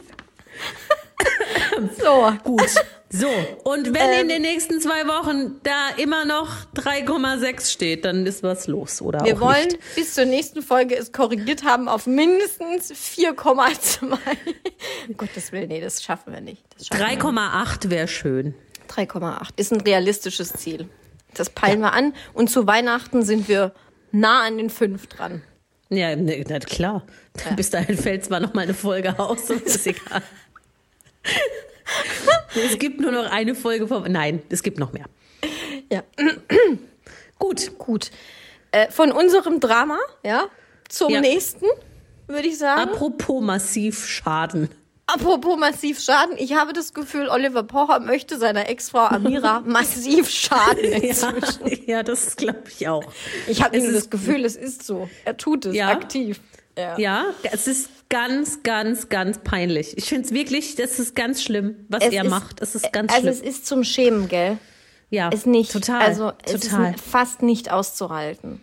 [2.01, 2.69] So, Gut.
[3.11, 3.27] So,
[3.63, 4.21] und wenn Ähm.
[4.21, 9.23] in den nächsten zwei Wochen da immer noch 3,6 steht, dann ist was los, oder
[9.25, 9.95] wir wollen nicht.
[9.95, 14.17] bis zur nächsten Folge es korrigiert haben auf mindestens 4,2.
[15.07, 16.63] Um Gottes Willen, nee, das schaffen wir nicht.
[16.77, 17.23] Das schaffen wir nicht.
[17.23, 18.53] 3,8 wäre schön.
[18.89, 20.87] 3,8 ist ein realistisches Ziel.
[21.33, 23.73] Das peilen wir an und zu Weihnachten sind wir
[24.11, 25.41] nah an den 5 dran.
[25.89, 27.03] Ja, ne, na klar.
[27.55, 30.21] Bis dahin fällt zwar noch mal eine Folge aus, so ist egal.
[32.55, 34.07] Es gibt nur noch eine Folge vor.
[34.07, 35.05] Nein, es gibt noch mehr.
[35.91, 36.03] Ja,
[37.37, 37.77] Gut.
[37.77, 38.11] gut.
[38.71, 40.45] Äh, von unserem Drama, ja,
[40.87, 41.21] zum Ja.
[41.21, 41.65] nächsten,
[42.27, 42.81] würde ich sagen.
[42.81, 44.69] Apropos massiv Schaden.
[45.07, 50.83] Apropos massiv Schaden, ich habe das Gefühl, Oliver Pocher möchte seiner Ex-Frau Amira massiv schaden
[50.83, 51.85] Ja, inzwischen.
[51.87, 53.11] ja das glaube ich auch.
[53.47, 55.09] Ich habe das Gefühl, es ist so.
[55.25, 55.87] Er tut es Ja.
[55.89, 56.39] aktiv.
[56.77, 56.95] Ja.
[56.99, 59.97] Ja, es ist ganz, ganz, ganz peinlich.
[59.97, 62.61] Ich finde es wirklich, das ist ganz schlimm, was Es er ist- macht.
[62.61, 63.33] Es ist ganz also schlimm.
[63.33, 64.57] es ist zum Schämen, gell?
[65.11, 65.71] ja, Ist nicht.
[65.71, 66.01] Total.
[66.01, 66.93] Also es total.
[66.95, 68.61] ist fast nicht auszuhalten,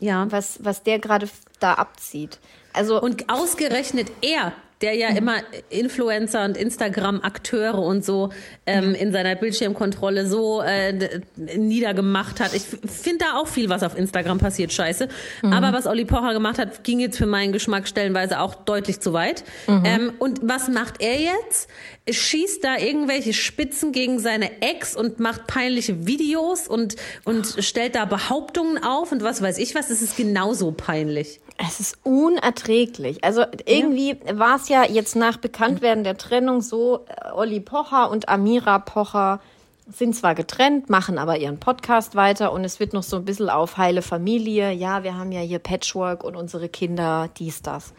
[0.00, 0.26] ja.
[0.30, 1.28] was, was der gerade
[1.60, 2.38] da abzieht.
[2.72, 5.36] Also Und ausgerechnet er, der ja immer
[5.70, 8.30] Influencer und Instagram-Akteure und so
[8.66, 11.20] ähm, in seiner Bildschirmkontrolle so äh,
[11.56, 12.54] niedergemacht hat.
[12.54, 15.08] Ich finde da auch viel, was auf Instagram passiert, scheiße.
[15.42, 19.12] Aber was Olli Pocher gemacht hat, ging jetzt für meinen Geschmack stellenweise auch deutlich zu
[19.12, 19.44] weit.
[19.84, 21.68] Ähm, und was macht er jetzt?
[22.08, 28.04] Schießt da irgendwelche Spitzen gegen seine Ex und macht peinliche Videos und, und stellt da
[28.04, 29.90] Behauptungen auf und was weiß ich was.
[29.90, 31.40] Es ist genauso peinlich.
[31.58, 33.24] Es ist unerträglich.
[33.24, 38.28] Also irgendwie war es ja jetzt nach Bekanntwerden der Trennung so, äh, Olli Pocher und
[38.28, 39.40] Amira Pocher
[39.88, 43.48] sind zwar getrennt, machen aber ihren Podcast weiter und es wird noch so ein bisschen
[43.48, 44.72] auf heile Familie.
[44.72, 47.94] Ja, wir haben ja hier Patchwork und unsere Kinder, dies, das.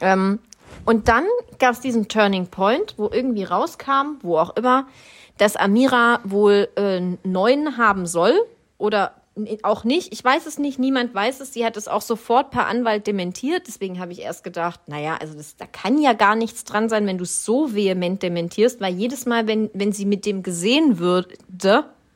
[0.00, 0.40] Ähm,
[0.84, 1.24] und dann
[1.58, 4.86] gab es diesen Turning Point, wo irgendwie rauskam, wo auch immer,
[5.38, 8.34] dass Amira wohl äh, einen neuen haben soll
[8.78, 9.14] oder
[9.62, 10.12] auch nicht.
[10.12, 11.54] Ich weiß es nicht, niemand weiß es.
[11.54, 13.66] Sie hat es auch sofort per Anwalt dementiert.
[13.66, 17.06] Deswegen habe ich erst gedacht, naja, also das, da kann ja gar nichts dran sein,
[17.06, 20.98] wenn du es so vehement dementierst, weil jedes Mal, wenn, wenn sie mit dem gesehen
[20.98, 21.34] würde,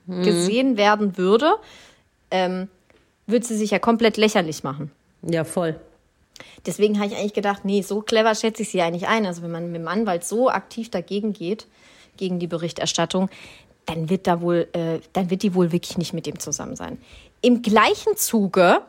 [0.07, 1.55] gesehen werden würde,
[2.31, 2.69] ähm,
[3.27, 4.90] würde sie sich ja komplett lächerlich machen.
[5.23, 5.81] Ja, voll.
[6.64, 9.27] Deswegen habe ich eigentlich gedacht, nee, so clever schätze ich sie eigentlich ein.
[9.27, 11.66] Also wenn man mit dem Anwalt so aktiv dagegen geht,
[12.16, 13.29] gegen die Berichterstattung,
[13.85, 16.99] dann wird da wohl, äh, dann wird die wohl wirklich nicht mit ihm zusammen sein.
[17.40, 18.81] Im gleichen Zuge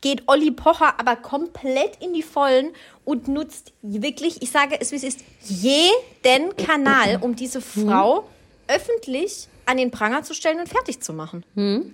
[0.00, 2.72] geht Olli Pocher aber komplett in die Vollen
[3.06, 8.28] und nutzt wirklich, ich sage es wie es ist, jeden Kanal, um diese Frau
[8.68, 11.42] öffentlich an den Pranger zu stellen und fertig zu machen.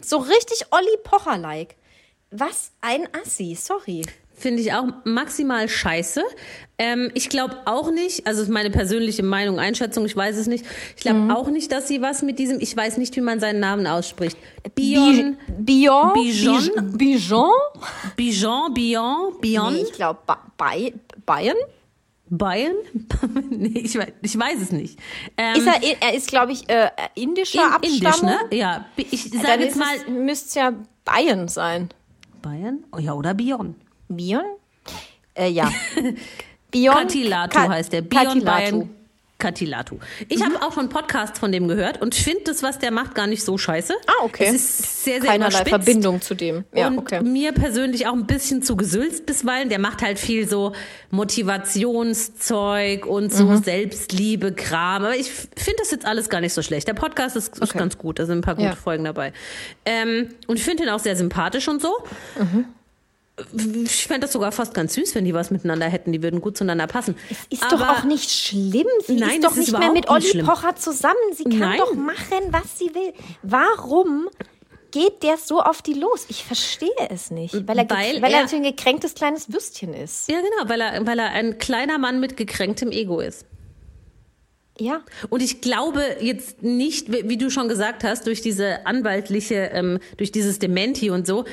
[0.03, 1.77] So richtig Olli Pocher-like.
[2.33, 4.03] Was ein Assi, sorry.
[4.41, 6.23] Finde ich auch maximal scheiße.
[6.79, 10.65] Ähm, ich glaube auch nicht, also ist meine persönliche Meinung, Einschätzung, ich weiß es nicht.
[10.97, 11.31] Ich glaube Mhm.
[11.31, 14.39] auch nicht, dass sie was mit diesem, ich weiß nicht, wie man seinen Namen ausspricht.
[14.75, 16.13] Bion, Bion?
[16.15, 16.97] Bijon?
[16.97, 17.51] Bijon?
[18.17, 20.95] Bijon, Bion, Bion, Nee, ich glaube ba Bay
[21.27, 21.57] Bayern.
[22.33, 22.77] Bayern?
[23.51, 24.99] nee, ich weiß, ich weiß es nicht.
[25.37, 28.37] Ähm, Ist er, er ist, glaube ich, äh, indischer in- indisch, Abstammung.
[28.51, 28.57] ne?
[28.57, 30.73] Ja, ich sage jetzt mal müsste es ja
[31.05, 31.89] Bayern sein.
[32.41, 32.85] Bayern?
[32.93, 33.75] Oh ja, oder Bion.
[34.11, 34.43] Bion?
[35.35, 35.71] Äh, ja.
[36.71, 36.95] Bion.
[36.95, 38.03] Katilatu Ka- heißt der.
[38.03, 38.45] Bion Katilatu.
[38.45, 38.91] Bayern
[39.39, 39.99] Katilatu.
[40.29, 43.27] Ich habe auch schon Podcasts von dem gehört und finde das, was der macht, gar
[43.27, 43.95] nicht so scheiße.
[44.07, 44.45] Ah, okay.
[44.49, 45.65] Es ist sehr, sehr Keinerlei.
[45.65, 46.65] Verbindung zu dem.
[46.75, 47.23] Ja, und okay.
[47.23, 49.71] mir persönlich auch ein bisschen zu gesülzt bisweilen.
[49.71, 50.75] Der macht halt viel so
[51.11, 53.63] Motivationszeug und so Mhm.
[53.63, 55.05] Selbstliebe, Kram.
[55.05, 56.87] Aber ich finde das jetzt alles gar nicht so schlecht.
[56.87, 57.79] Der Podcast ist, ist Okay.
[57.79, 58.19] ganz gut.
[58.19, 58.77] Da sind ein paar gute Ja.
[58.77, 59.33] Folgen dabei.
[59.87, 61.95] Ähm, und ich finde ihn auch sehr sympathisch und so.
[62.39, 62.67] Mhm.
[63.85, 66.13] Ich fände das sogar fast ganz süß, wenn die was miteinander hätten.
[66.13, 67.17] Die würden gut zueinander passen.
[67.51, 68.87] Ist Aber doch auch nicht schlimm.
[69.07, 70.47] Sie Nein, ist doch das ist nicht mehr mit nicht Olli schlimm.
[70.47, 71.15] Pocher zusammen.
[71.35, 71.79] Sie kann Nein.
[71.79, 73.13] doch machen, was sie will.
[73.43, 74.29] Warum
[74.91, 76.27] geht der so auf die los?
[76.29, 77.55] Ich verstehe es nicht.
[77.69, 80.29] Weil er, Weil weil er er- natürlich ein gekränktes kleines Würstchen ist.
[80.29, 83.45] Ja, genau, weil er, weil er ein kleiner Mann mit gekränktem Ego ist.
[84.81, 85.03] Ja.
[85.29, 90.33] Und ich glaube jetzt nicht, wie du schon gesagt hast, durch diese anwaltliche, ähm, durch
[90.33, 91.45] dieses Dementi und so,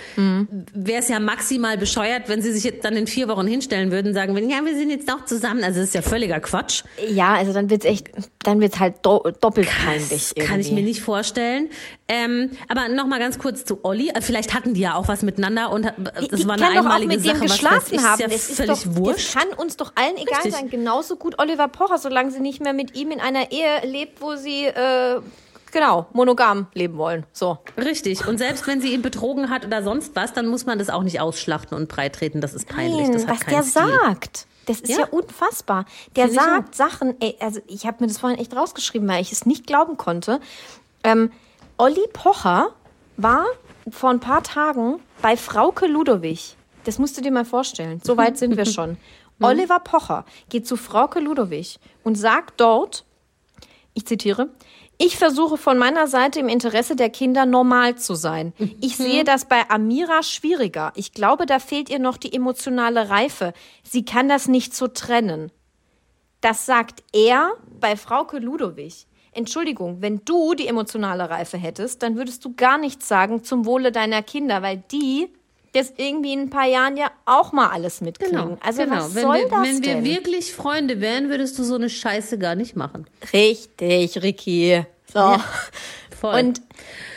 [0.73, 4.07] wäre es ja maximal bescheuert, wenn sie sich jetzt dann in vier Wochen hinstellen würden
[4.07, 5.63] und sagen, würden, ja, wir sind jetzt noch zusammen.
[5.63, 6.83] Also das ist ja völliger Quatsch.
[7.09, 8.09] Ja, also dann wird's echt,
[8.43, 10.09] dann wird's halt do doppelt peinlich.
[10.09, 10.81] Das kann ich irgendwie.
[10.81, 11.69] mir nicht vorstellen.
[12.07, 14.09] Ähm, aber noch mal ganz kurz zu Olli.
[14.09, 15.93] Äh, Vielleicht hatten die ja auch was miteinander und das
[16.39, 17.39] die war eine kann doch auch einmalige mit Sache.
[17.39, 18.13] dem geschlafen haben.
[18.13, 19.35] Ist ja das ist völlig doch, wurscht.
[19.35, 20.53] Das kann uns doch allen egal Richtig.
[20.53, 20.69] sein.
[20.69, 24.35] Genauso gut Oliver Pocher, solange sie nicht mehr mit ihm in einer Ehe lebt, wo
[24.35, 25.21] sie äh,
[25.71, 27.25] genau monogam leben wollen.
[27.33, 27.57] So.
[27.77, 28.27] Richtig.
[28.27, 31.03] Und selbst wenn sie ihn betrogen hat oder sonst was, dann muss man das auch
[31.03, 32.41] nicht ausschlachten und breitreten.
[32.41, 33.07] Das ist peinlich.
[33.07, 33.99] Nein, das hat was der Stil.
[34.05, 34.47] sagt.
[34.65, 35.07] Das ist ja, Ja.
[35.11, 35.85] unfassbar.
[36.15, 39.31] Der ich sagt Sachen, ey, also ich habe mir das vorhin echt rausgeschrieben, weil ich
[39.31, 40.39] es nicht glauben konnte.
[41.03, 41.31] Ähm,
[41.77, 42.69] Olli Pocher
[43.15, 43.45] war
[43.89, 46.57] vor ein paar Tagen bei Frauke Ludowig.
[46.83, 48.01] Das musst du dir mal vorstellen.
[48.03, 48.97] So weit sind wir schon.
[49.39, 53.05] Oliver Pocher geht zu Frauke Ludowig und sagt dort,
[53.97, 54.49] ich zitiere,
[54.99, 58.53] ich versuche von meiner Seite im Interesse der Kinder normal zu sein.
[58.79, 60.91] Ich sehe das bei Amira schwieriger.
[60.95, 63.53] Ich glaube, da fehlt ihr noch die emotionale Reife.
[63.83, 65.51] Sie kann das nicht so trennen.
[66.41, 69.07] Das sagt er bei Frauke Ludowig.
[69.31, 73.91] Entschuldigung, wenn du die emotionale Reife hättest, dann würdest du gar nichts sagen zum Wohle
[73.91, 75.29] deiner Kinder, weil die
[75.73, 78.37] das irgendwie in ein paar Jahren ja auch mal alles mitkriegen.
[78.37, 78.95] Genau, also genau.
[78.95, 80.03] was wenn soll wir, das wenn denn?
[80.03, 83.05] wir wirklich Freunde wären, würdest du so eine Scheiße gar nicht machen.
[83.33, 84.83] Richtig, Ricky.
[85.11, 85.37] So.
[86.19, 86.33] Voll.
[86.39, 86.61] Und,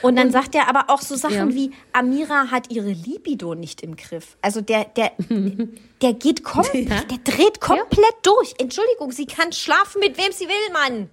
[0.02, 1.54] und dann sagt er aber auch so Sachen Ja.
[1.54, 4.36] wie, Amira hat ihre Libido nicht im Griff.
[4.42, 5.12] Also der, der,
[6.02, 7.00] der geht komplett, Ja.
[7.04, 8.54] der dreht komplett durch.
[8.58, 11.08] Entschuldigung, sie kann schlafen mit wem sie will, Mann.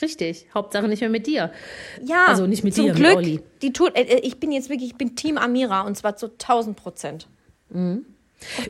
[0.00, 0.46] Richtig.
[0.54, 1.52] Hauptsache nicht mehr mit dir.
[2.04, 3.16] Ja, Also nicht mit zum dir, mit Glück.
[3.16, 3.40] Olli.
[3.62, 6.28] Die tut, äh, äh, ich bin jetzt wirklich, ich bin Team Amira und zwar zu
[6.28, 7.28] 1000 Prozent.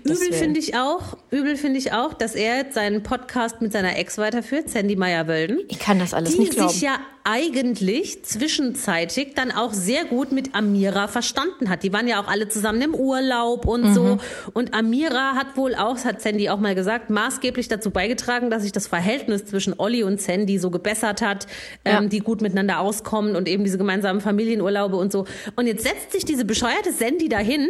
[0.05, 3.99] Übel finde ich auch, übel finde ich auch, dass er jetzt seinen Podcast mit seiner
[3.99, 5.61] Ex weiterführt, Sandy Meyer-Wölden.
[5.69, 6.71] Ich kann das alles die nicht glauben.
[6.71, 11.83] sich ja eigentlich zwischenzeitig dann auch sehr gut mit Amira verstanden hat.
[11.83, 13.95] Die waren ja auch alle zusammen im Urlaub und Mhm.
[13.95, 14.19] so.
[14.55, 18.63] Und Amira hat wohl auch, das hat Sandy auch mal gesagt, maßgeblich dazu beigetragen, dass
[18.63, 21.47] sich das Verhältnis zwischen Olli und Sandy so gebessert hat,
[21.87, 21.99] Ja.
[21.99, 25.27] ähm, die gut miteinander auskommen und eben diese gemeinsamen Familienurlaube und so.
[25.57, 27.69] Und jetzt setzt sich diese bescheuerte Sandy dahin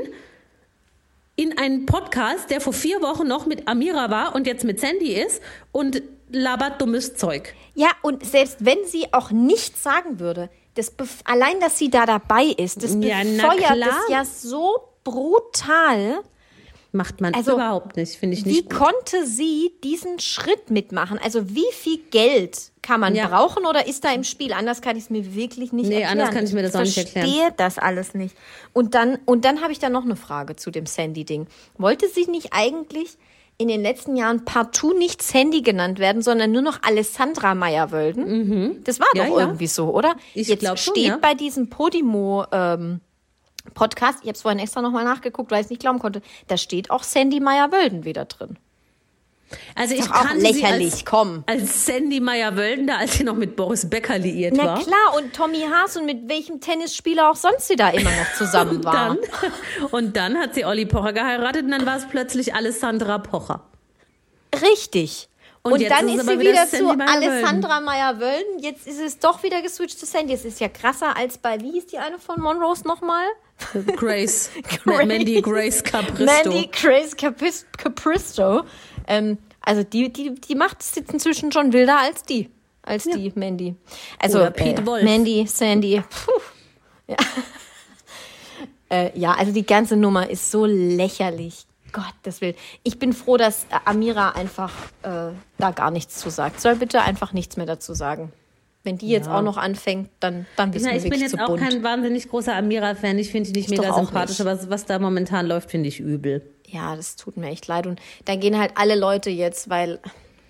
[1.39, 5.13] in einen Podcast, der vor vier Wochen noch mit Amira war und jetzt mit Sandy
[5.13, 7.55] ist und labert dummes Zeug.
[7.77, 10.93] Ja, und selbst wenn sie auch nichts sagen würde, das
[11.25, 14.01] allein, dass sie da dabei ist, das Ja, befeuert klar.
[14.05, 16.23] es ja so brutal.
[16.91, 18.71] Macht man Also, überhaupt nicht, finde ich Wie nicht.
[18.71, 18.79] gut.
[18.79, 21.19] konnte sie diesen Schritt mitmachen?
[21.23, 23.29] Also wie viel Geld kann man Ja.
[23.29, 24.55] brauchen oder ist da im Spiel?
[24.55, 26.13] Anders kann ich es mir wirklich nicht Nee, erklären.
[26.21, 27.27] anders kann ich mir das auch nicht erklären.
[27.29, 28.35] verstehe das alles nicht.
[28.73, 31.47] Und dann, und dann habe ich da noch eine Frage zu dem Sandy-Ding.
[31.77, 33.19] Wollte sie nicht eigentlich
[33.59, 38.83] in den letzten Jahren partout nicht Sandy genannt werden, sondern nur noch Alessandra Meyer-Wölden?
[38.85, 39.19] Das war Mhm.
[39.19, 39.41] Ja, doch ja.
[39.45, 40.15] irgendwie so, oder?
[40.33, 41.19] Ich Jetzt schon, steht ja.
[41.21, 43.01] bei diesem Podimo ähm,
[43.75, 46.57] Podcast, ich habe es vorhin extra nochmal nachgeguckt, weil ich es nicht glauben konnte, da
[46.57, 48.59] steht auch Sandy Meyer-Wölden wieder drin.
[49.75, 51.43] Also ich auch kannte lächerlich, sie als, komm.
[51.47, 54.79] als Sandy Meyer-Wölden, da als sie noch mit Boris Becker liiert Na war.
[54.83, 58.85] klar, und Tommy Haas und mit welchem Tennisspieler auch sonst sie da immer noch zusammen
[58.85, 58.93] war.
[58.93, 59.19] Dann,
[59.91, 63.63] und dann hat sie Olli Pocher geheiratet und dann war es plötzlich Alessandra Pocher.
[64.61, 65.29] Richtig.
[65.63, 67.09] Und Und, jetzt dann ist ist sie wieder wieder zu Meyer-Wölden.
[67.09, 68.59] Alessandra Meyer-Wölden.
[68.61, 70.33] Jetzt ist es doch wieder geswitcht zu Sandy.
[70.35, 73.25] Es ist ja krasser als bei, wie hieß die eine von Monrose nochmal?
[73.97, 74.51] Grace.
[74.85, 75.07] Grace.
[75.07, 76.25] Mandy Grace Capristo.
[76.25, 78.65] Mandy Grace Capis Capristo.
[79.07, 82.51] Ähm, also die, die, die macht es jetzt inzwischen schon wilder als die.
[82.83, 83.75] Als die Mandy.
[84.19, 85.05] Also Oder Pete äh, Wolf.
[85.05, 86.01] Mandy, Sandy.
[86.01, 86.41] Puh.
[87.07, 87.17] Ja.
[88.91, 91.67] äh, ja, also die ganze Nummer ist so lächerlich.
[91.93, 92.55] Gottes Willen.
[92.83, 96.61] Ich bin froh, dass Amira einfach äh, da gar nichts zu sagt.
[96.61, 98.33] Soll bitte einfach nichts mehr dazu sagen.
[98.89, 101.37] Wenn die jetzt auch noch anfängt, dann, dann wissen Na, wir ich bin wirklich jetzt
[101.39, 101.61] zu auch bunt.
[101.61, 103.19] kein wahnsinnig großer Amira-Fan.
[103.19, 104.49] Ich finde die nicht Ich mega sympathisch, nicht.
[104.49, 106.41] aber was, da momentan läuft, finde ich übel.
[106.67, 107.87] Ja, das tut mir echt leid.
[107.87, 109.99] Und da gehen halt alle Leute jetzt, weil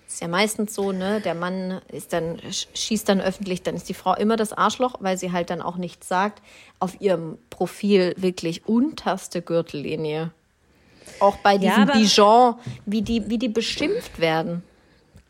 [0.07, 3.75] es ist ja meistens so, ne, der Mann ist dann, sch- schießt dann öffentlich, dann
[3.75, 6.41] ist die Frau immer das Arschloch, weil sie halt dann auch nichts sagt.
[6.79, 10.31] Auf ihrem Profil wirklich unterste Gürtellinie.
[11.19, 14.63] Auch bei Ja, diesem aber- Dijon, wie die, wie die beschimpft werden.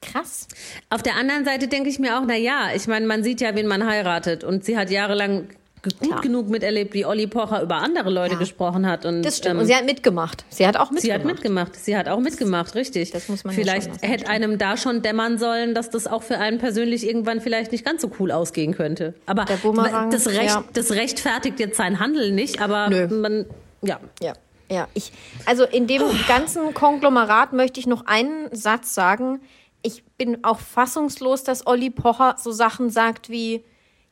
[0.02, 0.48] Krass.
[0.90, 3.56] Auf der anderen Seite denke ich mir auch, na ja, ich meine, man sieht ja,
[3.56, 4.44] wen man heiratet.
[4.44, 5.50] Und sie hat jahrelang
[5.82, 6.22] gut Klar.
[6.22, 8.40] genug miterlebt, wie Olli Pocher über andere Leute Ja.
[8.40, 9.06] gesprochen hat.
[9.06, 9.56] Und, Das stimmt.
[9.56, 10.44] ähm, und sie hat mitgemacht.
[10.50, 11.02] Sie hat auch mitgemacht.
[11.04, 11.76] Sie hat mitgemacht.
[11.76, 13.12] Sie hat auch mitgemacht, richtig.
[13.12, 16.24] das muss man ja Vielleicht lassen, hätte einem da schon dämmern sollen, dass das auch
[16.24, 19.14] für einen persönlich irgendwann vielleicht nicht ganz so cool ausgehen könnte.
[19.26, 20.64] Aber das, Recht, ja.
[20.74, 23.08] das rechtfertigt jetzt sein Handeln nicht, aber Nö.
[23.08, 23.46] man,
[23.82, 24.00] ja.
[24.22, 24.34] Ja,
[24.70, 24.88] ja.
[24.96, 25.14] Ich,
[25.46, 29.40] also in dem ganzen Konglomerat möchte ich noch einen Satz sagen.
[29.82, 33.64] Ich bin auch fassungslos, dass Olli Pocher so Sachen sagt wie,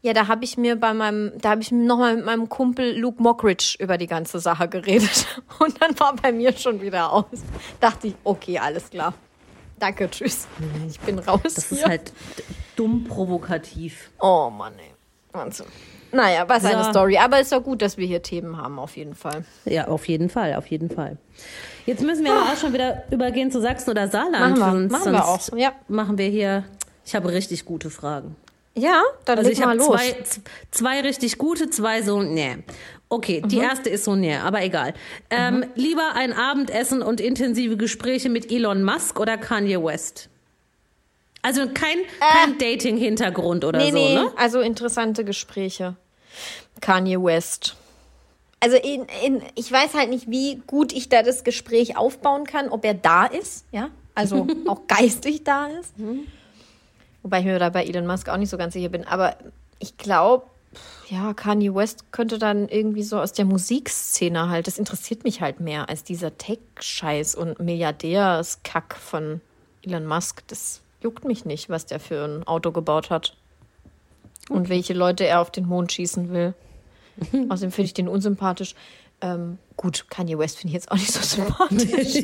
[0.01, 3.21] ja, da habe ich mir bei meinem, da habe ich nochmal mit meinem Kumpel Luke
[3.21, 5.27] Mockridge über die ganze Sache geredet.
[5.59, 7.25] Und dann war bei mir schon wieder aus.
[7.79, 9.13] Dachte ich, okay, alles klar.
[9.79, 10.47] Danke, tschüss.
[10.87, 11.41] Ich bin raus.
[11.43, 11.77] Das hier.
[11.79, 12.13] ist halt
[12.75, 14.11] dumm provokativ.
[14.19, 14.93] Oh Mann, ey.
[15.33, 15.67] Wahnsinn.
[16.11, 16.91] Naja, was eine So.
[16.91, 17.17] Story.
[17.17, 19.45] Aber ist doch gut, dass wir hier Themen haben, auf jeden Fall.
[19.65, 21.17] Ja, auf jeden Fall, auf jeden Fall.
[21.87, 24.57] Jetzt müssen wir aber auch schon wieder übergehen zu Sachsen oder Saarland.
[24.59, 25.71] Machen wir, machen wir auch, ja.
[25.87, 26.63] Machen wir hier.
[27.05, 28.35] Ich habe richtig gute Fragen.
[28.75, 29.87] Ja, dann Also ich mal habe los.
[29.87, 30.23] zwei,
[30.69, 32.57] zwei richtig gute, zwei so, nee.
[33.09, 34.93] Okay, die erste ist so, nee, aber egal.
[35.29, 40.29] Ähm, Lieber ein Abendessen und intensive Gespräche mit Elon Musk oder Kanye West?
[41.41, 44.31] Also kein, kein Dating-Hintergrund oder Nee, so, nee, ne?
[44.35, 45.95] also interessante Gespräche.
[46.81, 47.77] Kanye West.
[48.59, 52.69] Also in, in, ich weiß halt nicht, wie gut ich da das Gespräch aufbauen kann,
[52.69, 55.93] ob er da ist, ja, also auch geistig da ist.
[57.21, 59.05] Wobei ich mir da bei Elon Musk auch nicht so ganz sicher bin.
[59.05, 59.35] Aber
[59.79, 60.45] ich glaube,
[61.09, 65.59] ja, Kanye West könnte dann irgendwie so aus der Musikszene halt, das interessiert mich halt
[65.59, 69.41] mehr als dieser Tech-Scheiß und Milliardärskack von
[69.83, 70.43] Elon Musk.
[70.47, 73.35] Das juckt mich nicht, was der für ein Auto gebaut hat.
[74.49, 76.53] Und welche Leute er auf den Mond schießen will.
[77.49, 78.75] Außerdem finde ich den unsympathisch.
[79.21, 82.23] Ähm, gut, Kanye West finde ich jetzt auch nicht so sympathisch.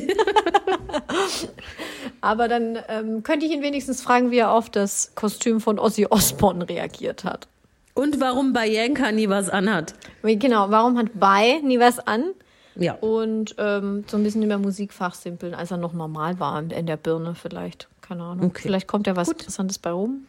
[2.20, 6.06] Aber dann ähm, könnte ich ihn wenigstens fragen, wie er auf das Kostüm von Ozzy
[6.06, 7.48] Osbourne reagiert hat.
[7.94, 9.94] Und warum bei Yanka nie was anhat?
[10.22, 12.32] Genau, warum hat Bai nie was an?
[12.76, 12.94] Ja.
[12.94, 16.96] Und ähm, so ein bisschen über Musikfach simpeln, als er noch normal war in der
[16.96, 17.88] Birne vielleicht.
[18.00, 18.46] Keine Ahnung.
[18.46, 18.62] Okay.
[18.62, 20.26] Vielleicht kommt ja was Interessantes bei rum.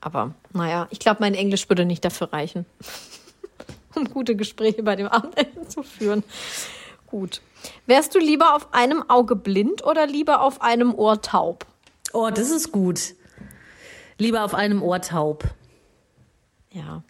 [0.00, 2.66] Aber naja, ich glaube, mein Englisch würde nicht dafür reichen,
[3.96, 6.22] um gute Gespräche bei dem Abendessen zu führen.
[7.06, 7.40] Gut.
[7.86, 11.66] Wärst du lieber auf einem Auge blind oder lieber auf einem Ohr taub?
[12.12, 13.00] Oh, das ist gut.
[14.18, 15.44] Lieber auf einem Ohr taub.
[16.70, 17.02] Ja.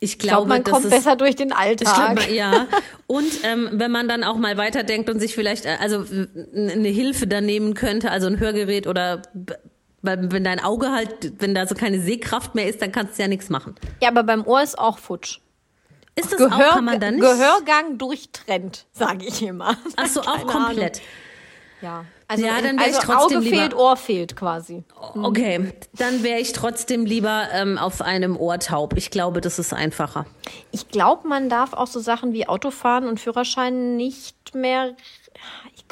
[0.00, 2.14] Ich Ich glaube, glaube, man kommt besser durch den Alltag.
[2.16, 2.66] glaube, ja.
[3.06, 6.04] Und ähm, wenn man dann auch mal weiterdenkt und sich vielleicht äh, also
[6.54, 9.22] eine Hilfe dann nehmen könnte, also ein Hörgerät oder
[10.02, 13.22] weil wenn dein Auge halt, wenn da so keine Sehkraft mehr ist, dann kannst du
[13.22, 13.74] ja nichts machen.
[14.02, 15.38] Ja, aber beim Ohr ist auch futsch.
[16.16, 17.20] Ist das Gehör, auch, kann man nicht?
[17.20, 19.76] Gehörgang durchtrennt, sage ich immer.
[19.96, 21.02] Ach so, auch komplett.
[21.80, 24.84] Ja, also, Ja, dann wär also ich trotzdem Auge lieber- fehlt, Ohr fehlt quasi.
[25.22, 28.94] Okay, dann wäre ich trotzdem lieber ähm, auf einem Ohr taub.
[28.96, 30.24] Ich glaube, das ist einfacher.
[30.70, 34.94] Ich glaube, man darf auch so Sachen wie Autofahren und Führerschein nicht mehr.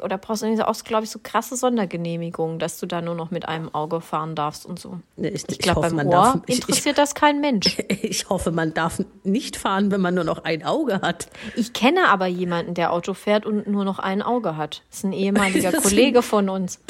[0.03, 3.31] Ich, oder brauchst du auch, glaube ich, so krasse Sondergenehmigungen, dass du da nur noch
[3.31, 4.99] mit einem Auge fahren darfst und so.
[5.17, 7.79] Ich, Ich glaube, beim man Ohr darf, ich, ich, interessiert das kein Mensch.
[7.89, 11.29] ich hoffe, man darf nicht fahren, wenn man nur noch ein Auge hat.
[11.57, 14.83] Ich kenne aber jemanden, der Auto fährt und nur noch ein Auge hat.
[14.91, 16.81] Das ist ein ehemaliger Kollege von uns.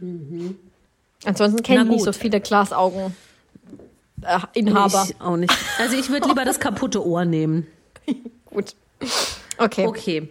[1.24, 3.16] Ansonsten kenne ich nicht so viele Glasaugen.
[4.22, 5.06] Äh, Inhaber.
[5.08, 5.54] Ich auch nicht.
[5.78, 7.66] Also ich würde lieber das kaputte Ohr nehmen.
[8.46, 8.74] Gut.
[9.58, 9.86] Okay.
[9.86, 10.28] Okay.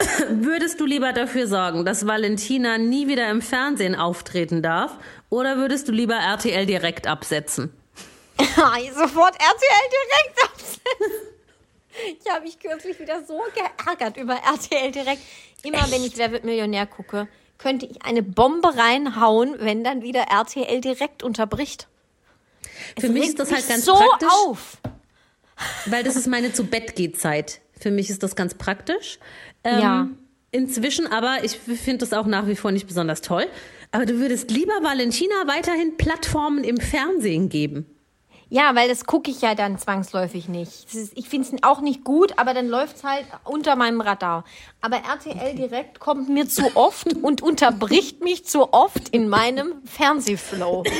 [0.30, 4.96] Würdest du lieber dafür sorgen, dass Valentina nie wieder im Fernsehen auftreten darf?
[5.28, 7.72] Oder würdest du lieber RTL direkt absetzen?
[8.38, 11.12] Sofort RTL direkt absetzen.
[12.22, 15.22] Ich habe mich kürzlich wieder so geärgert über RTL direkt.
[15.62, 17.28] Immer wenn ich Wer wird Millionär gucke,
[17.58, 21.88] könnte ich eine Bombe reinhauen, wenn dann wieder RTL direkt unterbricht.
[22.98, 24.78] Für Es mich ist das halt ganz so praktisch, auf.
[25.86, 27.60] weil das ist meine zu Bett Zeit.
[27.78, 29.18] Für mich ist das ganz praktisch.
[29.64, 30.08] Ähm, Ja.
[30.52, 33.46] Inzwischen aber, ich finde das auch nach wie vor nicht besonders toll.
[33.92, 37.86] Aber du würdest lieber Valentina weiterhin Plattformen im Fernsehen geben.
[38.48, 40.92] Ja, weil das gucke ich ja dann zwangsläufig nicht.
[40.92, 44.42] Ist, ich finde es auch nicht gut, aber dann läuft es halt unter meinem Radar.
[44.80, 50.82] Aber RTL direkt kommt mir zu oft und unterbricht mich zu oft in meinem Fernsehflow.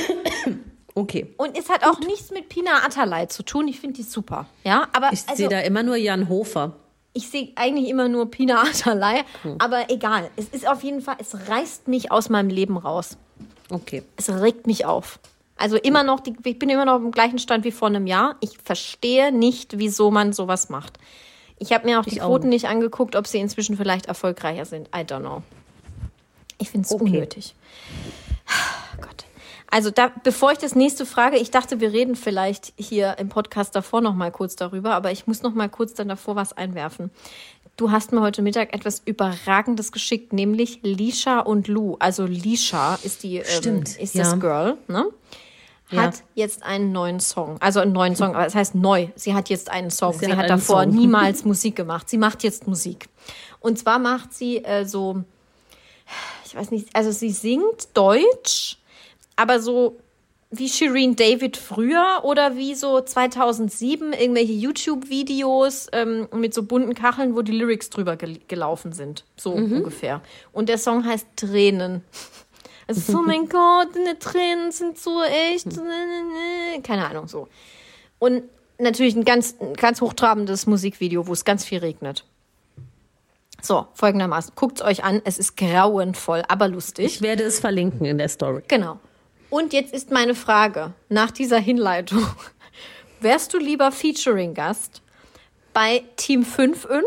[0.93, 1.33] Okay.
[1.37, 3.65] Und es hat auch nichts mit Pina Atalay zu tun.
[3.69, 4.47] Ich finde die super.
[4.65, 6.75] Ja, aber Ich also, sehe da immer nur Jan Hofer.
[7.13, 9.23] Ich sehe eigentlich immer nur Pina Atalay.
[9.59, 10.29] Aber egal.
[10.35, 13.17] Es ist auf jeden Fall, es reißt mich aus meinem Leben raus.
[13.69, 14.03] Okay.
[14.17, 15.19] Es regt mich auf.
[15.57, 18.35] Also immer noch, die, ich bin immer noch im gleichen Stand wie vor einem Jahr.
[18.39, 20.97] Ich verstehe nicht, wieso man sowas macht.
[21.59, 24.87] Ich habe mir auch die auch Quoten nicht angeguckt, ob sie inzwischen vielleicht erfolgreicher sind.
[24.87, 25.43] I don't know.
[26.57, 27.03] Ich finde es Okay.
[27.03, 27.55] unnötig.
[28.99, 29.25] Gott.
[29.71, 33.73] Also da, bevor ich das nächste frage, ich dachte, wir reden vielleicht hier im Podcast
[33.75, 37.09] davor noch mal kurz darüber, aber ich muss noch mal kurz dann davor was einwerfen.
[37.77, 41.95] Du hast mir heute Mittag etwas Überragendes geschickt, nämlich Lisha und Lou.
[41.99, 44.23] Also Lisha ist die, ähm, Stimmt, ist ja.
[44.25, 45.05] das Girl, ne?
[45.87, 46.21] Hat Ja.
[46.35, 47.57] jetzt einen neuen Song.
[47.61, 49.07] Also einen neuen Song, aber es heißt neu.
[49.15, 50.13] Sie hat jetzt einen Song.
[50.13, 50.93] Sie Sie, hat davor Song.
[50.93, 52.09] niemals Musik gemacht.
[52.09, 53.07] Sie macht jetzt Musik.
[53.61, 55.23] Und zwar macht sie äh, so,
[56.45, 58.77] ich weiß nicht, also sie singt Deutsch,
[59.35, 59.97] aber so
[60.51, 67.35] wie Shireen David früher oder wie so 2007 irgendwelche YouTube-Videos ähm, mit so bunten Kacheln,
[67.35, 69.23] wo die Lyrics drüber gel gelaufen sind.
[69.37, 70.21] So ungefähr.
[70.51, 72.03] Und der Song heißt Tränen.
[72.87, 75.69] Also, oh mein Gott, deine Tränen sind so echt.
[76.83, 77.47] Keine Ahnung, so.
[78.19, 78.43] Und
[78.77, 82.25] natürlich ein ganz, ein ganz hochtrabendes Musikvideo, wo es ganz viel regnet.
[83.61, 84.53] So, folgendermaßen.
[84.55, 85.21] Guckt's euch an.
[85.23, 87.05] Es ist grauenvoll, aber lustig.
[87.05, 88.63] Ich werde es verlinken in der Story.
[88.67, 88.99] Genau.
[89.51, 92.25] Und jetzt ist meine Frage nach dieser Hinleitung.
[93.19, 95.01] Wärst du lieber Featuring-Gast
[95.73, 97.03] bei Team 5-5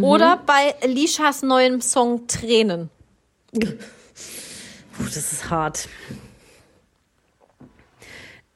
[0.00, 2.88] oder bei Lishas neuem Song Tränen?
[3.52, 5.88] Puh, das ist hart.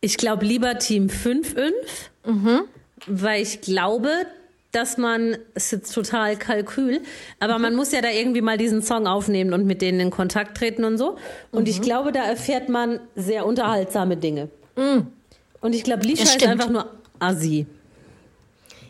[0.01, 1.73] Ich glaube lieber Team 5-5,
[3.09, 4.09] weil ich glaube,
[4.75, 7.01] dass man, es ist jetzt total Kalkül,
[7.41, 10.57] aber man muss ja da irgendwie mal diesen Song aufnehmen und mit denen in Kontakt
[10.57, 11.17] treten und so.
[11.53, 14.49] Und ich glaube, da erfährt man sehr unterhaltsame Dinge.
[15.61, 17.67] Und ich glaube, Lisha Das ist einfach nur Assi.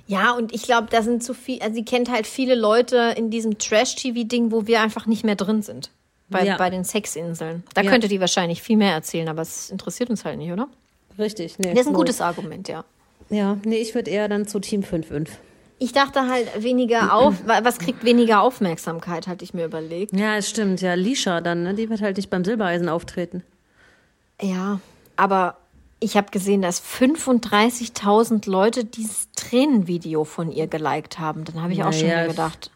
[0.06, 3.30] Ja, und ich glaube, da sind zu viel, also sie kennt halt viele Leute in
[3.30, 5.90] diesem Trash-TV-Ding, wo wir einfach nicht mehr drin sind.
[6.28, 6.56] Bei, Ja.
[6.56, 7.62] bei den Sexinseln.
[7.74, 7.90] Da Ja.
[7.90, 10.68] könnte die wahrscheinlich viel mehr erzählen, aber es interessiert uns halt nicht, oder?
[11.18, 11.70] Richtig, nee.
[11.70, 12.84] Das ist ein gutes Argument, ja.
[13.30, 15.28] Ja, nee, ich würde eher dann zu Team 5-5.
[15.78, 20.14] Ich dachte halt weniger auf, wa- was kriegt weniger Aufmerksamkeit, hatte ich mir überlegt.
[20.16, 20.80] Ja, es stimmt.
[20.80, 21.74] Ja, Lisha dann, ne?
[21.74, 23.42] die wird halt nicht beim Silbereisen auftreten.
[24.40, 24.80] Ja,
[25.16, 25.56] aber
[26.00, 31.44] ich habe gesehen, dass 35.000 Leute dieses Tränenvideo von ihr geliked haben.
[31.44, 32.70] Dann habe ich auch schon Naja, gedacht,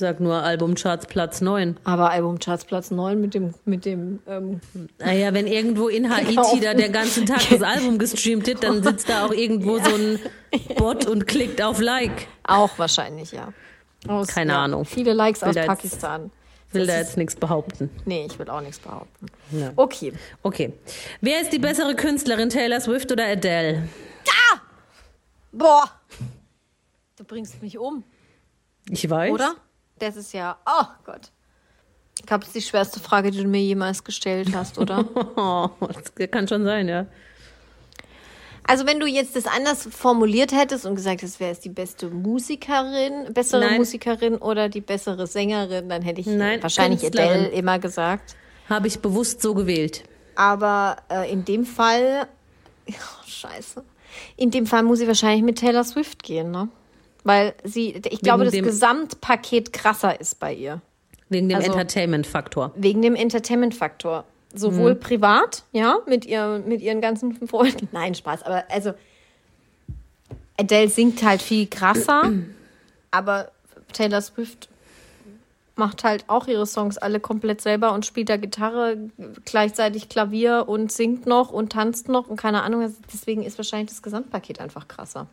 [0.00, 1.76] sag nur Albumcharts Platz 9.
[1.84, 4.60] aber Albumcharts Platz 9 mit dem, mit dem, ähm,
[4.98, 6.56] Naja, wenn irgendwo in Haiti Genau.
[6.60, 10.18] da der ganze Tag das Album gestreamt wird, dann sitzt da auch irgendwo so ein
[10.76, 12.26] Bot und klickt auf Like.
[12.44, 13.52] auch wahrscheinlich, ja.
[14.08, 14.84] Aus, Keine ja, Ahnung.
[14.84, 16.30] Viele Likes Will aus da jetzt- Pakistan.
[16.72, 17.90] Will Das da jetzt nichts behaupten.
[18.04, 19.26] Nee, ich will auch nichts behaupten.
[19.50, 19.72] Ja.
[19.76, 20.12] Okay.
[20.44, 20.72] Okay.
[21.20, 23.88] Wer ist die bessere Künstlerin, Taylor Swift oder Adele?
[25.52, 25.90] Boah.
[27.16, 28.04] Du bringst mich um,
[28.88, 29.32] Ich weiß.
[29.32, 29.54] oder?
[30.00, 31.30] Das ist ja, oh Gott.
[32.18, 35.04] Ich glaube, das ist die schwerste Frage, die du mir jemals gestellt hast, oder?
[35.80, 37.06] Das kann schon sein, ja.
[38.64, 42.08] Also wenn du jetzt das anders formuliert hättest und gesagt hättest, wer ist die beste
[42.08, 43.78] Musikerin, bessere Nein.
[43.78, 47.46] Musikerin oder die bessere Sängerin, dann hätte ich Nein, wahrscheinlich Künstlerin.
[47.46, 48.36] Adele immer gesagt.
[48.68, 50.04] Habe ich bewusst so gewählt.
[50.36, 52.28] Aber äh, in dem Fall,
[52.88, 53.82] oh, scheiße,
[54.36, 56.68] in dem Fall muss ich wahrscheinlich mit Taylor Swift gehen, ne?
[57.30, 60.80] Weil sie, ich glaube, das Gesamtpaket krasser ist bei ihr.
[61.28, 62.72] Wegen dem Also- Entertainment-Faktor.
[62.74, 64.24] Wegen dem Entertainment-Faktor.
[64.52, 67.88] Sowohl privat, ja, mit, ihr, mit ihren ganzen Freunden.
[67.92, 68.42] Nein, Spaß.
[68.42, 68.94] Aber also,
[70.58, 72.32] Adele singt halt viel krasser,
[73.12, 73.52] aber
[73.92, 74.68] Taylor Swift
[75.76, 78.96] macht halt auch ihre Songs alle komplett selber und spielt da Gitarre,
[79.44, 82.82] gleichzeitig Klavier und singt noch und tanzt noch und keine Ahnung.
[82.82, 85.28] Also Deswegen ist wahrscheinlich das Gesamtpaket einfach krasser.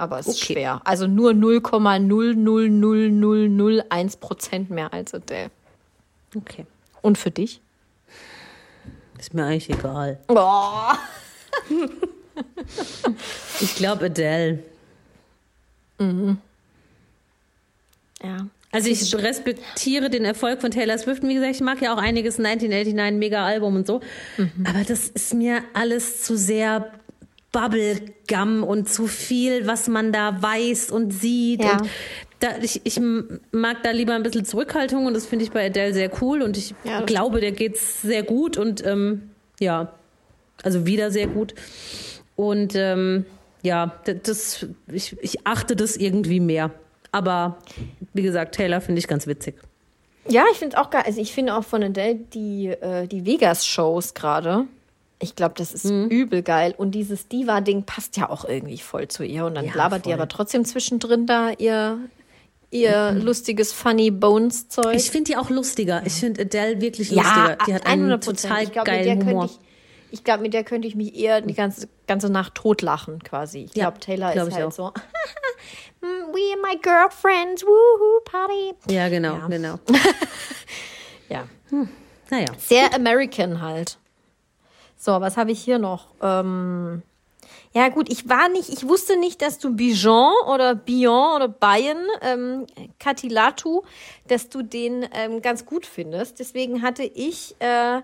[0.00, 0.54] Aber es ist Okay.
[0.54, 0.80] schwer.
[0.84, 5.50] Also nur 0,00001 Prozent mehr als Adele.
[6.34, 6.66] Okay.
[7.02, 7.60] Und für dich?
[9.18, 10.18] Ist mir eigentlich egal.
[10.28, 10.92] Oh.
[13.60, 14.60] Ich glaube Adele.
[18.22, 18.46] Ja.
[18.72, 21.22] Also ich respektiere den Erfolg von Taylor Swift.
[21.22, 24.00] Wie gesagt, ich mag ja auch einiges 1989 Mega-Album und so.
[24.64, 26.90] Aber das ist mir alles zu sehr
[27.52, 31.64] Bubblegum und zu viel, was man da weiß und sieht.
[31.64, 31.78] Ja.
[31.78, 31.88] Und
[32.40, 33.00] da, ich, ich
[33.52, 36.56] mag da lieber ein bisschen Zurückhaltung und das finde ich bei Adele sehr cool und
[36.56, 39.92] ich Ja, glaube, der geht's sehr gut und ähm, ja,
[40.62, 41.54] also wieder sehr gut.
[42.36, 43.26] Und ähm,
[43.62, 46.70] ja, das, ich, ich achte das irgendwie mehr.
[47.12, 47.58] Aber
[48.14, 49.56] wie gesagt, Taylor finde ich ganz witzig.
[50.28, 51.02] Ja, ich finde es auch geil.
[51.04, 54.66] Also ich finde auch von Adele die, äh, die Vegas-Shows gerade.
[55.22, 56.74] Ich glaube, das ist übel geil.
[56.76, 59.44] Und dieses Diva-Ding passt ja auch irgendwie voll zu ihr.
[59.44, 61.98] Und dann Ja, labert die aber trotzdem zwischendrin da ihr,
[62.70, 64.94] ihr lustiges Funny Bones-Zeug.
[64.96, 66.02] Ich finde die auch lustiger.
[66.06, 67.58] Ich finde Adele wirklich ja, lustiger.
[67.66, 68.20] Die hat einen 100%.
[68.42, 69.44] total ich glaub, geilen Humor.
[69.44, 69.58] Ich,
[70.12, 73.64] ich glaube, mit der könnte ich mich eher die ganze, ganze Nacht totlachen quasi.
[73.64, 74.72] Ich Ja, glaube, Taylor glaub ist halt auch.
[74.72, 74.84] so.
[76.00, 78.72] "Mm, We and my girlfriends, woohoo, party.
[78.90, 79.46] Ja, genau, Ja.
[79.48, 79.78] genau.
[81.28, 81.46] Ja.
[82.30, 83.98] Naja, Sehr American halt.
[85.00, 86.08] So, was habe ich hier noch?
[86.22, 87.00] Ähm,
[87.72, 92.04] ja gut, ich war nicht, ich wusste nicht, dass du Bijon oder Bion oder Bayern,
[92.20, 92.66] ähm,
[92.98, 93.80] Katilatu,
[94.28, 96.38] dass du den ähm, ganz gut findest.
[96.38, 98.02] Deswegen hatte ich äh,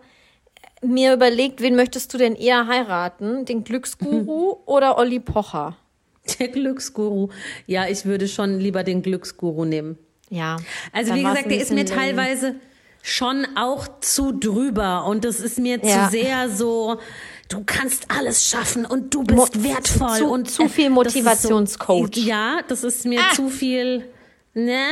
[0.81, 3.45] mir überlegt, wen möchtest du denn eher heiraten?
[3.45, 5.77] Den Glücksguru oder Olli Pocher?
[6.39, 7.29] Der Glücksguru.
[7.67, 9.99] Ja, ich würde schon lieber den Glücksguru nehmen.
[10.31, 10.57] Ja.
[10.93, 12.55] Also wie gesagt, der ist mir teilweise
[13.09, 16.07] schon auch zu drüber und das ist mir Ja.
[16.07, 16.99] zu sehr so,
[17.49, 22.15] du kannst alles schaffen und du Mo- bist wertvoll zu- und zu viel Motivationscoach.
[22.17, 23.33] So, ja, das ist mir Ah.
[23.35, 24.09] zu viel,
[24.55, 24.87] ne?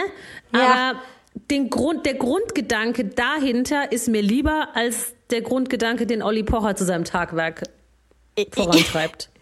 [0.53, 0.61] Ja.
[0.93, 1.01] Aber
[1.51, 6.85] den Grund, der Grundgedanke dahinter ist mir lieber als der Grundgedanke, den Olli Pocher zu
[6.85, 7.63] seinem Tagwerk
[8.53, 9.29] vorantreibt.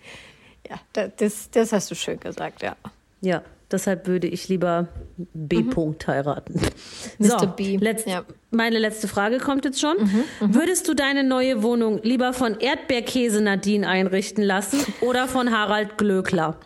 [0.71, 2.77] Ja, da- das, das hast du schön gesagt, ja.
[3.21, 3.43] Ja,
[3.73, 5.59] deshalb würde ich lieber B.
[5.61, 6.61] -Punkt heiraten.
[7.19, 7.39] Mr.
[7.41, 8.25] So, B, letz- ja.
[8.51, 9.97] meine letzte Frage kommt jetzt schon.
[10.41, 16.57] Würdest du deine neue Wohnung lieber von Erdbeerkäse Nadine einrichten lassen oder von Harald Glöckler?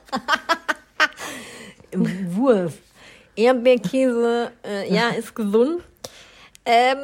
[1.94, 2.74] Wurf.
[3.36, 5.82] Erdbeerkäse, äh, ja, ist gesund.
[6.64, 6.96] Ähm,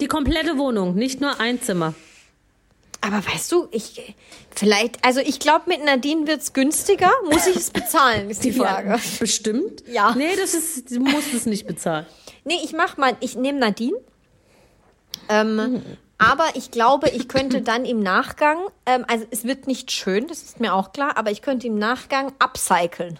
[0.00, 1.94] Die komplette Wohnung, nicht nur ein Zimmer.
[3.00, 4.14] Aber weißt du, ich
[4.54, 7.10] vielleicht, also ich glaube, mit Nadine wird's günstiger.
[7.24, 8.90] Muss ich es bezahlen, ist die Frage.
[8.90, 9.82] Ja, bestimmt.
[9.86, 10.14] Ja.
[10.14, 12.06] Nee, das ist, du musst es nicht bezahlen.
[12.44, 13.96] Nee, ich mach mal, ich nehme Nadine.
[15.28, 15.82] Ähm,
[16.18, 20.42] aber ich glaube, ich könnte dann im Nachgang, ähm, also es wird nicht schön, das
[20.42, 23.18] ist mir auch klar, aber ich könnte im Nachgang upcyclen.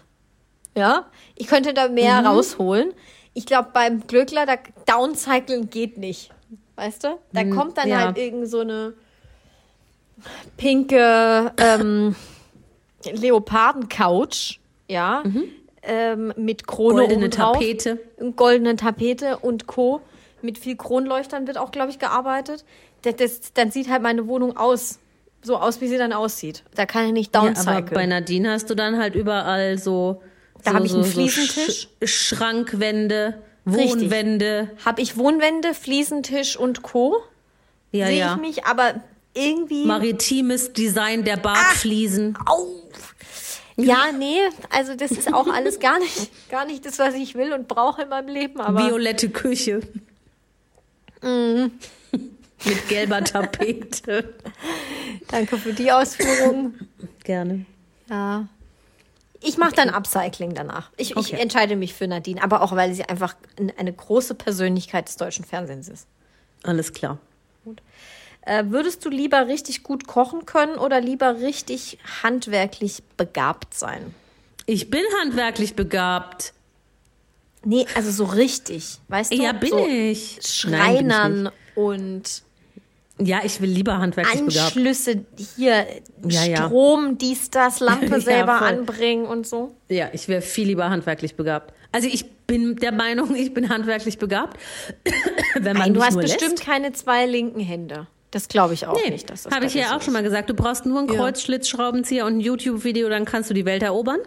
[0.77, 2.93] Ja, ich könnte da mehr rausholen.
[3.33, 4.55] Ich glaube, beim Glöckler, da
[4.85, 6.31] downcyclen geht nicht.
[6.75, 7.19] Weißt du?
[7.33, 8.05] Da kommt dann ja.
[8.05, 8.93] halt irgend so eine
[10.57, 12.15] pinke ähm,
[13.05, 15.23] Leoparden-Couch, ja,
[15.83, 17.99] ähm, mit Krone Goldene obendrauf Tapete.
[18.35, 20.01] goldene Tapete und Co.
[20.41, 22.65] Mit viel Kronleuchtern wird auch, glaube ich, gearbeitet.
[23.03, 24.99] Das, das, dann sieht halt meine Wohnung aus.
[25.43, 26.63] So aus, wie sie dann aussieht.
[26.75, 30.21] Da kann ich nicht Ja, aber bei Nadine hast du dann halt überall so.
[30.63, 31.89] Da so, hab ich einen so Fliesentisch.
[32.03, 33.41] Sch Schrankwände.
[33.65, 34.71] Wohnwände.
[34.85, 37.17] Habe ich Wohnwände, Fliesentisch und Co.
[37.91, 38.35] Ja, Sehe ja.
[38.35, 38.95] ich mich, aber
[39.33, 39.85] irgendwie.
[39.85, 42.37] Maritimes Design der Badfliesen.
[42.45, 42.67] Au!
[43.77, 44.37] Ja, nee,
[44.69, 48.03] also das ist auch alles gar nicht, gar nicht das, was ich will und brauche
[48.03, 48.59] in meinem Leben.
[48.61, 49.81] Aber Violette Küche.
[51.21, 51.71] Mhm.
[52.63, 54.35] Mit gelber Tapete.
[55.29, 56.73] danke für die Ausführung.
[57.23, 57.65] Gerne.
[58.09, 58.47] Ja.
[59.43, 60.91] Ich mache dann Upcycling danach.
[60.97, 61.37] Ich, ich Okay.
[61.39, 65.43] entscheide mich für Nadine, aber auch, weil sie einfach ein- eine große Persönlichkeit des deutschen
[65.45, 66.05] Fernsehens ist.
[66.61, 67.17] Alles klar.
[68.43, 74.13] Äh, würdest du lieber richtig gut kochen können oder lieber richtig handwerklich begabt sein?
[74.65, 76.53] Ich bin handwerklich begabt.
[77.63, 79.35] Nee, also so richtig, weißt du?
[79.37, 79.85] Ja, bin so ich.
[79.87, 82.43] Nein, bin ich Schreinern und.
[83.19, 84.57] Ja, ich will lieber handwerklich begabt.
[84.75, 85.23] Anschlüsse
[85.55, 85.85] hier,
[86.27, 86.65] Ja, ja.
[86.65, 88.67] Strom, dies, das, Lampe Ja, selber voll.
[88.69, 89.75] anbringen und so.
[89.89, 91.71] Ja, ich wäre viel lieber handwerklich begabt.
[91.91, 94.59] Also ich bin der Meinung, ich bin handwerklich begabt.
[95.53, 96.63] Wenn man Nein, du hast bestimmt lässt.
[96.65, 98.07] keine zwei linken Hände.
[98.31, 99.29] Das glaube ich auch Nee, nicht.
[99.29, 100.49] Das habe ich ja auch schon mal gesagt.
[100.49, 101.15] Du brauchst nur einen Ja.
[101.15, 104.19] Kreuzschlitzschraubenzieher und ein YouTube-Video, dann kannst du die Welt erobern.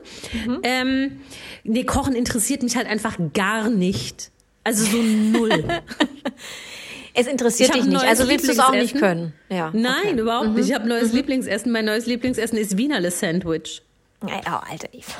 [0.47, 0.61] Mhm.
[0.63, 1.21] Ähm,
[1.65, 4.31] nee, Kochen interessiert mich halt einfach gar nicht.
[4.63, 5.65] Also so null.
[7.17, 8.03] Es interessiert dich nicht.
[8.03, 9.35] Also willst du es auch nicht können?
[9.49, 9.71] Ja.
[9.73, 10.13] Nein, okay.
[10.15, 10.19] Mhm.
[10.19, 10.69] überhaupt nicht.
[10.69, 11.71] Ich habe neues Lieblingsessen.
[11.71, 13.83] Mein neues Lieblingsessen ist Wienerle Sandwich.
[14.27, 15.13] Ey, Oh, Alter, Eva.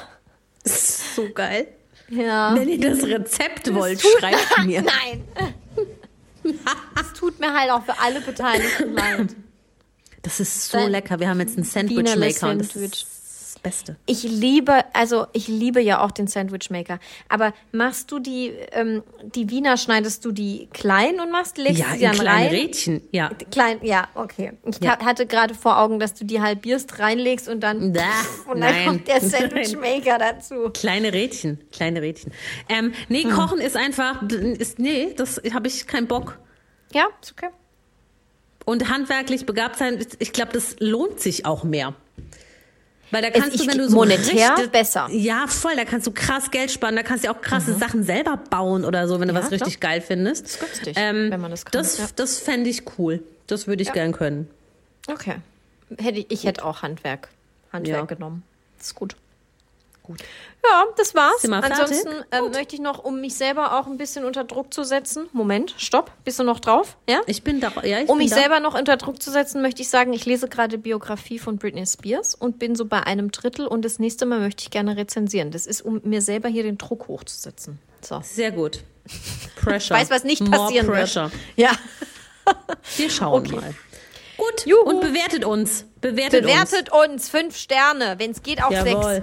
[0.65, 1.69] Ist so geil.
[2.09, 2.53] Ja.
[2.57, 4.83] Wenn ihr das Rezept wollt, schreibt mir.
[4.83, 5.25] Nein.
[7.01, 9.35] Es tut mir halt auch für alle Beteiligten leid.
[10.23, 11.21] Das ist so lecker.
[11.21, 13.07] Wir haben jetzt einen Sandwich-Maker Sandwich.
[13.65, 13.97] Beste.
[14.07, 17.01] Ich liebe, also ich liebe ja auch den Sandwichmaker.
[17.29, 19.03] Aber machst du die, ähm,
[19.35, 22.49] die Wiener, schneidest du die klein und machst, legst Ja, sie dann kleine rein?
[22.55, 23.01] Rädchen.
[23.11, 23.31] Ja.
[23.51, 24.53] Klein, ja, okay.
[24.67, 24.99] Ich Ja.
[24.99, 28.03] ha- hatte gerade vor Augen, dass du die halbierst, reinlegst und dann, Da,
[28.47, 28.87] und dann nein.
[28.87, 30.71] kommt der Sandwichmaker dazu.
[30.75, 32.33] Kleine Rädchen, kleine Rädchen.
[32.69, 33.31] Ähm, nee, Hm.
[33.33, 36.39] Kochen ist einfach, ist, nee, das habe ich keinen Bock.
[36.93, 37.49] Ja, ist okay.
[38.67, 41.95] Und handwerklich begabt sein, ich glaube, das lohnt sich auch mehr.
[43.11, 45.09] Weil da Es- kannst ich- du, wenn du so monetär richtig, besser.
[45.11, 48.37] Ja, voll, da kannst du krass Geld sparen, da kannst du auch krasse Sachen selber
[48.51, 50.47] bauen oder so, wenn du Ja, was richtig geil findest.
[50.47, 52.07] ist günstig, ähm, wenn man das kann, Das, ja.
[52.17, 53.23] das fände ich cool.
[53.47, 54.49] Das würde ich gern können.
[55.07, 55.37] Okay.
[55.99, 57.29] Hätte ich, ich hätte auch Handwerk,
[57.73, 58.17] Handwerk Ja.
[58.17, 58.43] genommen.
[58.79, 59.17] Das ist gut.
[60.07, 60.21] Gut.
[60.63, 61.45] Ja, das war's.
[61.51, 65.31] Ansonsten ähm, möchte ich noch, um mich selber auch ein bisschen unter Druck zu setzen.
[65.33, 66.11] Moment, stopp.
[66.25, 66.99] Bist du noch drauf?
[67.09, 67.23] Ja?
[67.27, 68.37] Ich bin da, ja, ich Um mich da.
[68.37, 71.87] selber noch unter Druck zu setzen, möchte ich sagen, ich lese gerade Biografie von Britney
[71.87, 75.51] Spears und bin so bei einem Drittel und das nächste Mal möchte ich gerne rezensieren.
[75.51, 77.79] Das ist, um mir selber hier den Druck hochzusetzen.
[78.03, 78.21] So.
[78.23, 78.81] Sehr gut.
[79.57, 79.97] Pressure.
[79.97, 81.31] Ich weiß, was nicht More passieren pressure.
[81.31, 81.43] wird.
[81.57, 81.71] Ja.
[82.99, 83.57] Wir schauen Okay.
[83.57, 83.75] mal.
[84.37, 84.67] Gut.
[84.67, 84.83] Juhu.
[84.83, 85.87] Und bewertet uns.
[86.03, 89.03] Bewertet, Bewertet uns fünf Sterne, wenn es geht auf Jawohl.
[89.15, 89.23] sechs.